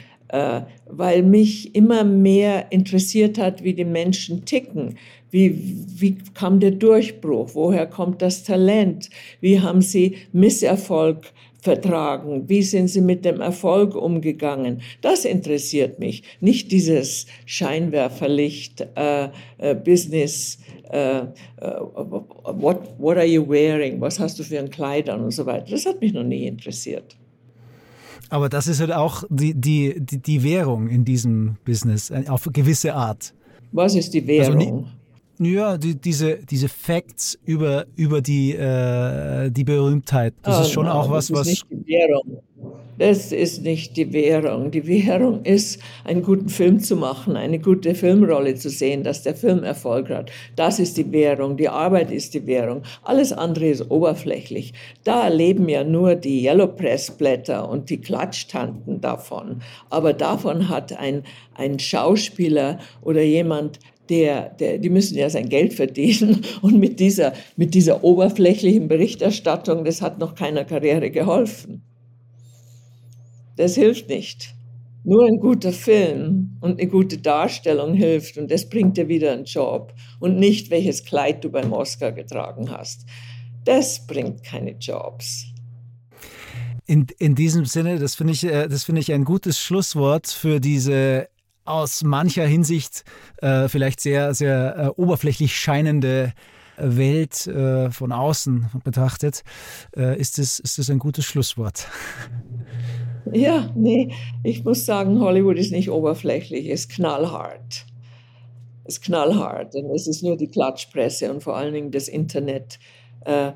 weil 0.90 1.22
mich 1.22 1.74
immer 1.74 2.02
mehr 2.04 2.72
interessiert 2.72 3.38
hat, 3.38 3.62
wie 3.62 3.74
die 3.74 3.84
Menschen 3.84 4.44
ticken. 4.44 4.96
Wie, 5.30 5.84
wie 5.96 6.16
kam 6.34 6.60
der 6.60 6.70
Durchbruch? 6.70 7.50
Woher 7.54 7.86
kommt 7.86 8.22
das 8.22 8.44
Talent? 8.44 9.10
Wie 9.40 9.60
haben 9.60 9.80
sie 9.82 10.16
Misserfolg 10.32 11.32
vertragen? 11.60 12.48
Wie 12.48 12.62
sind 12.62 12.88
sie 12.88 13.00
mit 13.00 13.24
dem 13.24 13.40
Erfolg 13.40 13.96
umgegangen? 13.96 14.82
Das 15.00 15.24
interessiert 15.24 15.98
mich, 15.98 16.22
nicht 16.40 16.70
dieses 16.70 17.26
Scheinwerferlicht, 17.46 18.86
äh, 18.96 19.24
äh, 19.24 19.30
äh, 19.58 19.74
äh, 20.92 21.24
what, 22.44 22.80
what 22.98 23.16
are 23.16 23.26
you 23.26 23.48
wearing? 23.48 24.00
Was 24.00 24.20
hast 24.20 24.38
du 24.38 24.44
für 24.44 24.58
ein 24.58 24.70
Kleid 24.70 25.08
an 25.08 25.24
und 25.24 25.32
so 25.32 25.46
weiter. 25.46 25.66
Das 25.70 25.86
hat 25.86 26.00
mich 26.00 26.12
noch 26.12 26.22
nie 26.22 26.46
interessiert. 26.46 27.16
Aber 28.34 28.48
das 28.48 28.66
ist 28.66 28.80
halt 28.80 28.90
auch 28.90 29.22
die, 29.28 29.54
die, 29.54 29.94
die, 29.96 30.18
die 30.18 30.42
Währung 30.42 30.88
in 30.88 31.04
diesem 31.04 31.54
Business, 31.64 32.10
äh, 32.10 32.24
auf 32.26 32.48
gewisse 32.52 32.92
Art. 32.92 33.32
Was 33.70 33.94
ist 33.94 34.12
die 34.12 34.26
Währung? 34.26 34.88
Also, 35.38 35.52
ja, 35.52 35.78
die, 35.78 35.94
diese, 35.94 36.38
diese 36.38 36.68
Facts 36.68 37.38
über, 37.44 37.86
über 37.94 38.20
die, 38.20 38.50
äh, 38.50 39.52
die 39.52 39.62
Berühmtheit, 39.62 40.34
das 40.42 40.58
oh, 40.58 40.62
ist 40.62 40.70
schon 40.72 40.86
no, 40.86 40.94
auch 40.94 41.10
was, 41.10 41.30
was. 41.30 41.46
Nicht 41.46 41.64
die 41.70 41.86
Währung. 41.86 42.42
Das 42.96 43.32
ist 43.32 43.62
nicht 43.62 43.96
die 43.96 44.12
Währung. 44.12 44.70
Die 44.70 44.86
Währung 44.86 45.42
ist, 45.44 45.80
einen 46.04 46.22
guten 46.22 46.48
Film 46.48 46.78
zu 46.78 46.94
machen, 46.94 47.36
eine 47.36 47.58
gute 47.58 47.94
Filmrolle 47.94 48.54
zu 48.54 48.70
sehen, 48.70 49.02
dass 49.02 49.24
der 49.24 49.34
Film 49.34 49.64
Erfolg 49.64 50.10
hat. 50.10 50.30
Das 50.54 50.78
ist 50.78 50.96
die 50.96 51.10
Währung. 51.10 51.56
Die 51.56 51.68
Arbeit 51.68 52.12
ist 52.12 52.34
die 52.34 52.46
Währung. 52.46 52.82
Alles 53.02 53.32
andere 53.32 53.66
ist 53.66 53.90
oberflächlich. 53.90 54.74
Da 55.02 55.26
leben 55.26 55.68
ja 55.68 55.82
nur 55.82 56.14
die 56.14 56.44
Yellow 56.44 56.68
Press 56.68 57.10
Blätter 57.10 57.68
und 57.68 57.90
die 57.90 58.00
Klatschtanten 58.00 59.00
davon. 59.00 59.60
Aber 59.90 60.12
davon 60.12 60.68
hat 60.68 60.96
ein, 60.96 61.24
ein 61.54 61.80
Schauspieler 61.80 62.78
oder 63.02 63.22
jemand 63.22 63.80
der, 64.08 64.50
der, 64.50 64.78
die 64.78 64.90
müssen 64.90 65.16
ja 65.16 65.30
sein 65.30 65.48
Geld 65.48 65.72
verdienen. 65.72 66.42
Und 66.60 66.78
mit 66.78 67.00
dieser, 67.00 67.32
mit 67.56 67.72
dieser 67.72 68.04
oberflächlichen 68.04 68.86
Berichterstattung, 68.86 69.82
das 69.86 70.02
hat 70.02 70.18
noch 70.18 70.34
keiner 70.34 70.64
Karriere 70.64 71.10
geholfen. 71.10 71.82
Das 73.56 73.74
hilft 73.74 74.08
nicht. 74.08 74.54
Nur 75.04 75.26
ein 75.26 75.38
guter 75.38 75.72
Film 75.72 76.56
und 76.60 76.80
eine 76.80 76.88
gute 76.88 77.18
Darstellung 77.18 77.92
hilft 77.92 78.38
und 78.38 78.50
das 78.50 78.68
bringt 78.68 78.96
dir 78.96 79.08
wieder 79.08 79.32
einen 79.32 79.44
Job. 79.44 79.92
Und 80.18 80.38
nicht, 80.38 80.70
welches 80.70 81.04
Kleid 81.04 81.44
du 81.44 81.50
beim 81.50 81.72
Oscar 81.72 82.12
getragen 82.12 82.70
hast. 82.70 83.04
Das 83.64 84.06
bringt 84.06 84.42
keine 84.42 84.72
Jobs. 84.72 85.46
In, 86.86 87.06
in 87.18 87.34
diesem 87.34 87.64
Sinne, 87.64 87.98
das 87.98 88.14
finde 88.14 88.32
ich, 88.32 88.44
äh, 88.44 88.68
das 88.68 88.88
ich 88.88 89.12
ein 89.12 89.24
gutes 89.24 89.58
Schlusswort 89.58 90.26
für 90.28 90.60
diese 90.60 91.28
aus 91.64 92.02
mancher 92.02 92.46
Hinsicht 92.46 93.04
äh, 93.38 93.68
vielleicht 93.68 94.00
sehr, 94.00 94.34
sehr 94.34 94.76
äh, 94.76 95.00
oberflächlich 95.00 95.56
scheinende 95.56 96.32
Welt 96.76 97.46
äh, 97.46 97.90
von 97.90 98.12
außen 98.12 98.70
betrachtet, 98.82 99.42
äh, 99.96 100.18
ist, 100.18 100.38
es, 100.38 100.58
ist 100.58 100.78
es 100.78 100.90
ein 100.90 100.98
gutes 100.98 101.24
Schlusswort. 101.24 101.86
Ja, 103.32 103.70
nee, 103.74 104.12
ich 104.42 104.64
muss 104.64 104.84
sagen, 104.84 105.20
Hollywood 105.20 105.58
ist 105.58 105.72
nicht 105.72 105.90
oberflächlich, 105.90 106.68
ist 106.68 106.90
knallhart. 106.90 107.86
Ist 108.84 109.02
knallhart, 109.02 109.74
denn 109.74 109.90
es 109.90 110.06
ist 110.06 110.22
nur 110.22 110.36
die 110.36 110.48
Klatschpresse 110.48 111.32
und 111.32 111.42
vor 111.42 111.56
allen 111.56 111.72
Dingen 111.72 111.90
das 111.90 112.08
Internet. 112.08 112.78
Uh, 113.26 113.52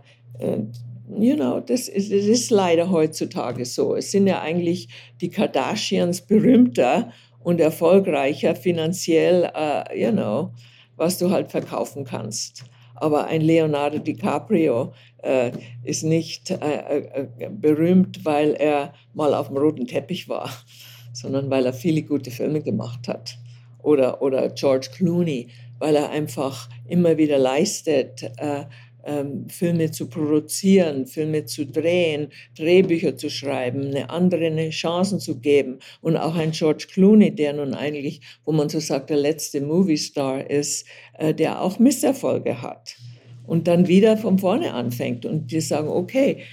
you 1.18 1.36
know, 1.36 1.60
das 1.60 1.88
ist, 1.88 2.10
das 2.10 2.24
ist 2.24 2.50
leider 2.50 2.90
heutzutage 2.90 3.66
so. 3.66 3.94
Es 3.94 4.10
sind 4.10 4.26
ja 4.26 4.40
eigentlich 4.40 4.88
die 5.20 5.28
Kardashians 5.28 6.22
berühmter 6.22 7.12
und 7.40 7.60
erfolgreicher 7.60 8.54
finanziell, 8.54 9.50
uh, 9.54 9.94
you 9.94 10.12
know, 10.12 10.52
was 10.96 11.18
du 11.18 11.30
halt 11.30 11.50
verkaufen 11.50 12.04
kannst. 12.04 12.64
Aber 13.00 13.26
ein 13.26 13.42
Leonardo 13.42 13.98
DiCaprio 13.98 14.92
äh, 15.22 15.52
ist 15.84 16.02
nicht 16.02 16.50
äh, 16.50 16.98
äh, 16.98 17.50
berühmt, 17.50 18.24
weil 18.24 18.54
er 18.54 18.92
mal 19.14 19.34
auf 19.34 19.48
dem 19.48 19.56
roten 19.56 19.86
Teppich 19.86 20.28
war, 20.28 20.50
sondern 21.12 21.48
weil 21.48 21.64
er 21.66 21.72
viele 21.72 22.02
gute 22.02 22.30
Filme 22.30 22.60
gemacht 22.60 23.06
hat. 23.06 23.38
Oder, 23.80 24.20
oder 24.20 24.48
George 24.50 24.88
Clooney, 24.92 25.48
weil 25.78 25.94
er 25.94 26.10
einfach 26.10 26.68
immer 26.88 27.16
wieder 27.16 27.38
leistet, 27.38 28.24
äh, 28.38 28.64
ähm, 29.08 29.48
Filme 29.48 29.90
zu 29.90 30.08
produzieren, 30.08 31.06
Filme 31.06 31.46
zu 31.46 31.66
drehen, 31.66 32.28
Drehbücher 32.56 33.16
zu 33.16 33.30
schreiben, 33.30 33.86
eine 33.86 34.10
andere 34.10 34.46
eine 34.46 34.70
Chancen 34.70 35.18
zu 35.18 35.40
geben. 35.40 35.78
Und 36.00 36.16
auch 36.16 36.36
ein 36.36 36.50
George 36.50 36.86
Clooney, 36.92 37.34
der 37.34 37.54
nun 37.54 37.74
eigentlich, 37.74 38.20
wo 38.44 38.52
man 38.52 38.68
so 38.68 38.80
sagt, 38.80 39.10
der 39.10 39.16
letzte 39.16 39.60
Movie-Star 39.60 40.48
ist, 40.50 40.86
äh, 41.18 41.32
der 41.32 41.62
auch 41.62 41.78
Misserfolge 41.78 42.60
hat 42.60 42.96
und 43.46 43.66
dann 43.66 43.88
wieder 43.88 44.18
von 44.18 44.38
vorne 44.38 44.74
anfängt 44.74 45.24
und 45.24 45.50
die 45.50 45.60
sagen, 45.60 45.88
okay, 45.88 46.44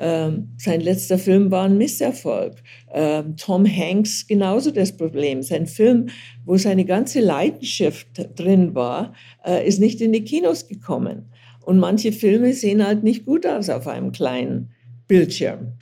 ähm, 0.00 0.54
sein 0.56 0.80
letzter 0.80 1.18
Film 1.18 1.50
war 1.50 1.66
ein 1.66 1.76
Misserfolg. 1.76 2.54
Ähm, 2.92 3.36
Tom 3.36 3.66
Hanks 3.66 4.26
genauso 4.26 4.70
das 4.70 4.96
Problem. 4.96 5.42
Sein 5.42 5.66
Film, 5.66 6.08
wo 6.46 6.56
seine 6.56 6.86
ganze 6.86 7.20
Leidenschaft 7.20 8.08
drin 8.34 8.74
war, 8.74 9.12
äh, 9.44 9.66
ist 9.68 9.78
nicht 9.78 10.00
in 10.00 10.12
die 10.12 10.24
Kinos 10.24 10.66
gekommen. 10.66 11.29
Und 11.70 11.78
manche 11.78 12.10
Filme 12.10 12.52
sehen 12.52 12.84
halt 12.84 13.04
nicht 13.04 13.24
gut 13.24 13.46
aus 13.46 13.70
auf 13.70 13.86
einem 13.86 14.10
kleinen 14.10 14.72
Bildschirm. 15.06 15.74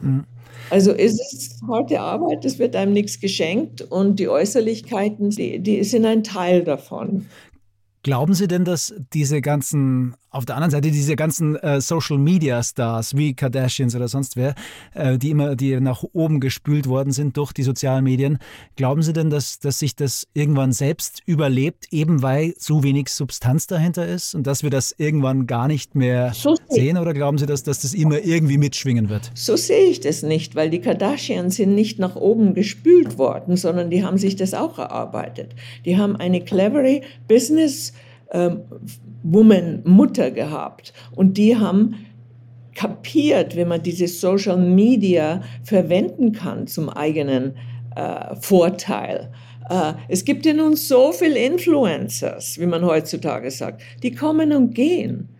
Mhm. 0.00 0.22
Also 0.70 0.92
ist 0.92 1.20
es 1.20 1.60
harte 1.66 1.98
Arbeit, 1.98 2.44
es 2.44 2.60
wird 2.60 2.76
einem 2.76 2.92
nichts 2.92 3.18
geschenkt 3.18 3.82
und 3.82 4.20
die 4.20 4.28
Äußerlichkeiten, 4.28 5.30
die, 5.30 5.58
die 5.58 5.82
sind 5.82 6.06
ein 6.06 6.22
Teil 6.22 6.62
davon. 6.62 7.26
Glauben 8.04 8.34
Sie 8.34 8.46
denn, 8.46 8.64
dass 8.64 8.94
diese 9.12 9.40
ganzen, 9.40 10.14
auf 10.30 10.44
der 10.44 10.56
anderen 10.56 10.70
Seite 10.70 10.90
diese 10.90 11.16
ganzen 11.16 11.56
äh, 11.56 11.80
Social 11.80 12.18
Media 12.18 12.62
Stars 12.62 13.16
wie 13.16 13.34
Kardashians 13.34 13.94
oder 13.94 14.08
sonst 14.08 14.36
wer, 14.36 14.54
äh, 14.94 15.18
die 15.18 15.30
immer, 15.30 15.56
die 15.56 15.80
nach 15.80 16.04
oben 16.12 16.40
gespült 16.40 16.88
worden 16.88 17.12
sind 17.12 17.36
durch 17.36 17.52
die 17.52 17.62
sozialen 17.62 18.04
Medien, 18.04 18.38
glauben 18.76 19.02
Sie 19.02 19.12
denn, 19.12 19.30
dass, 19.30 19.58
dass 19.60 19.78
sich 19.78 19.96
das 19.96 20.26
irgendwann 20.34 20.72
selbst 20.72 21.22
überlebt, 21.26 21.86
eben 21.92 22.22
weil 22.22 22.54
so 22.58 22.82
wenig 22.82 23.08
Substanz 23.08 23.66
dahinter 23.66 24.06
ist 24.06 24.34
und 24.34 24.46
dass 24.46 24.62
wir 24.62 24.70
das 24.70 24.94
irgendwann 24.98 25.46
gar 25.46 25.68
nicht 25.68 25.94
mehr 25.94 26.32
so 26.34 26.56
sehen? 26.68 26.98
Oder 26.98 27.14
glauben 27.14 27.38
Sie, 27.38 27.46
dass, 27.46 27.62
dass 27.62 27.80
das 27.80 27.94
immer 27.94 28.18
irgendwie 28.18 28.58
mitschwingen 28.58 29.08
wird? 29.08 29.30
So 29.34 29.56
sehe 29.56 29.90
ich 29.90 30.00
das 30.00 30.22
nicht, 30.22 30.54
weil 30.54 30.70
die 30.70 30.80
Kardashians 30.80 31.56
sind 31.56 31.74
nicht 31.74 31.98
nach 31.98 32.16
oben 32.16 32.54
gespült 32.54 33.16
worden, 33.16 33.56
sondern 33.56 33.90
die 33.90 34.04
haben 34.04 34.18
sich 34.18 34.36
das 34.36 34.54
auch 34.54 34.78
erarbeitet. 34.78 35.54
Die 35.84 35.96
haben 35.96 36.16
eine 36.16 36.40
clevere 36.42 37.02
Business- 37.28 37.92
ähm, 38.32 38.62
Woman, 39.22 39.82
Mutter 39.84 40.30
gehabt. 40.30 40.92
Und 41.12 41.36
die 41.36 41.56
haben 41.56 42.06
kapiert, 42.74 43.56
wie 43.56 43.64
man 43.64 43.82
diese 43.82 44.06
Social 44.06 44.58
Media 44.58 45.42
verwenden 45.64 46.32
kann 46.32 46.66
zum 46.66 46.88
eigenen 46.88 47.54
äh, 47.96 48.36
Vorteil. 48.40 49.32
Äh, 49.68 49.94
es 50.08 50.24
gibt 50.24 50.46
ja 50.46 50.52
nun 50.52 50.76
so 50.76 51.12
viele 51.12 51.38
Influencers, 51.38 52.58
wie 52.58 52.66
man 52.66 52.84
heutzutage 52.84 53.50
sagt, 53.50 53.82
die 54.02 54.14
kommen 54.14 54.52
und 54.52 54.74
gehen. 54.74 55.30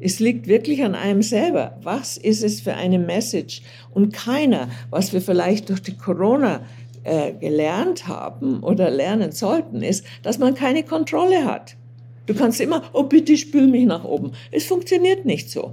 Es 0.00 0.18
liegt 0.18 0.46
wirklich 0.46 0.82
an 0.82 0.94
einem 0.94 1.22
selber. 1.22 1.78
Was 1.82 2.16
ist 2.16 2.42
es 2.42 2.60
für 2.60 2.74
eine 2.74 2.98
Message? 2.98 3.62
Und 3.90 4.12
keiner, 4.12 4.68
was 4.88 5.12
wir 5.12 5.20
vielleicht 5.20 5.68
durch 5.68 5.82
die 5.82 5.96
Corona 5.96 6.62
äh, 7.04 7.32
gelernt 7.34 8.08
haben 8.08 8.62
oder 8.62 8.90
lernen 8.90 9.32
sollten, 9.32 9.82
ist, 9.82 10.04
dass 10.22 10.38
man 10.38 10.54
keine 10.54 10.82
Kontrolle 10.82 11.44
hat. 11.44 11.76
Du 12.30 12.36
kannst 12.36 12.60
immer, 12.60 12.84
oh 12.92 13.02
bitte 13.02 13.36
spül 13.36 13.66
mich 13.66 13.86
nach 13.86 14.04
oben. 14.04 14.30
Es 14.52 14.64
funktioniert 14.64 15.24
nicht 15.24 15.50
so. 15.50 15.72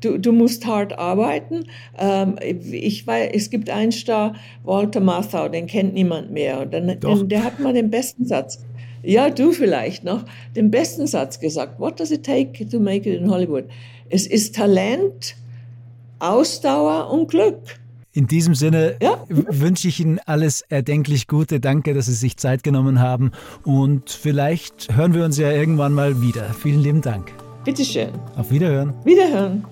Du, 0.00 0.18
du 0.18 0.32
musst 0.32 0.66
hart 0.66 0.98
arbeiten. 0.98 1.66
Ähm, 1.96 2.34
ich 2.42 3.06
weiß, 3.06 3.30
es 3.32 3.50
gibt 3.50 3.70
einen 3.70 3.92
Star, 3.92 4.34
Walter 4.64 4.98
Matthau, 4.98 5.48
den 5.48 5.68
kennt 5.68 5.94
niemand 5.94 6.32
mehr. 6.32 6.62
Und 6.62 6.74
dann, 6.74 6.98
den, 6.98 7.28
der 7.28 7.44
hat 7.44 7.60
mal 7.60 7.72
den 7.72 7.88
besten 7.88 8.24
Satz. 8.24 8.64
Ja, 9.04 9.30
du 9.30 9.52
vielleicht 9.52 10.02
noch, 10.02 10.24
den 10.56 10.72
besten 10.72 11.06
Satz 11.06 11.38
gesagt. 11.38 11.78
What 11.78 12.00
does 12.00 12.10
it 12.10 12.26
take 12.26 12.68
to 12.68 12.80
make 12.80 13.08
it 13.08 13.20
in 13.20 13.30
Hollywood? 13.30 13.66
Es 14.10 14.26
ist 14.26 14.56
Talent, 14.56 15.36
Ausdauer 16.18 17.12
und 17.12 17.30
Glück. 17.30 17.78
In 18.14 18.26
diesem 18.26 18.54
Sinne 18.54 18.96
ja. 19.00 19.24
wünsche 19.28 19.88
ich 19.88 20.00
Ihnen 20.00 20.18
alles 20.26 20.62
erdenklich 20.68 21.28
Gute. 21.28 21.60
Danke, 21.60 21.94
dass 21.94 22.06
Sie 22.06 22.12
sich 22.12 22.36
Zeit 22.36 22.62
genommen 22.62 23.00
haben. 23.00 23.32
Und 23.64 24.10
vielleicht 24.10 24.94
hören 24.94 25.14
wir 25.14 25.24
uns 25.24 25.38
ja 25.38 25.50
irgendwann 25.50 25.94
mal 25.94 26.20
wieder. 26.20 26.44
Vielen 26.52 26.80
lieben 26.80 27.00
Dank. 27.00 27.32
Bitteschön. 27.64 28.10
Auf 28.36 28.50
Wiederhören. 28.50 28.92
Wiederhören. 29.04 29.64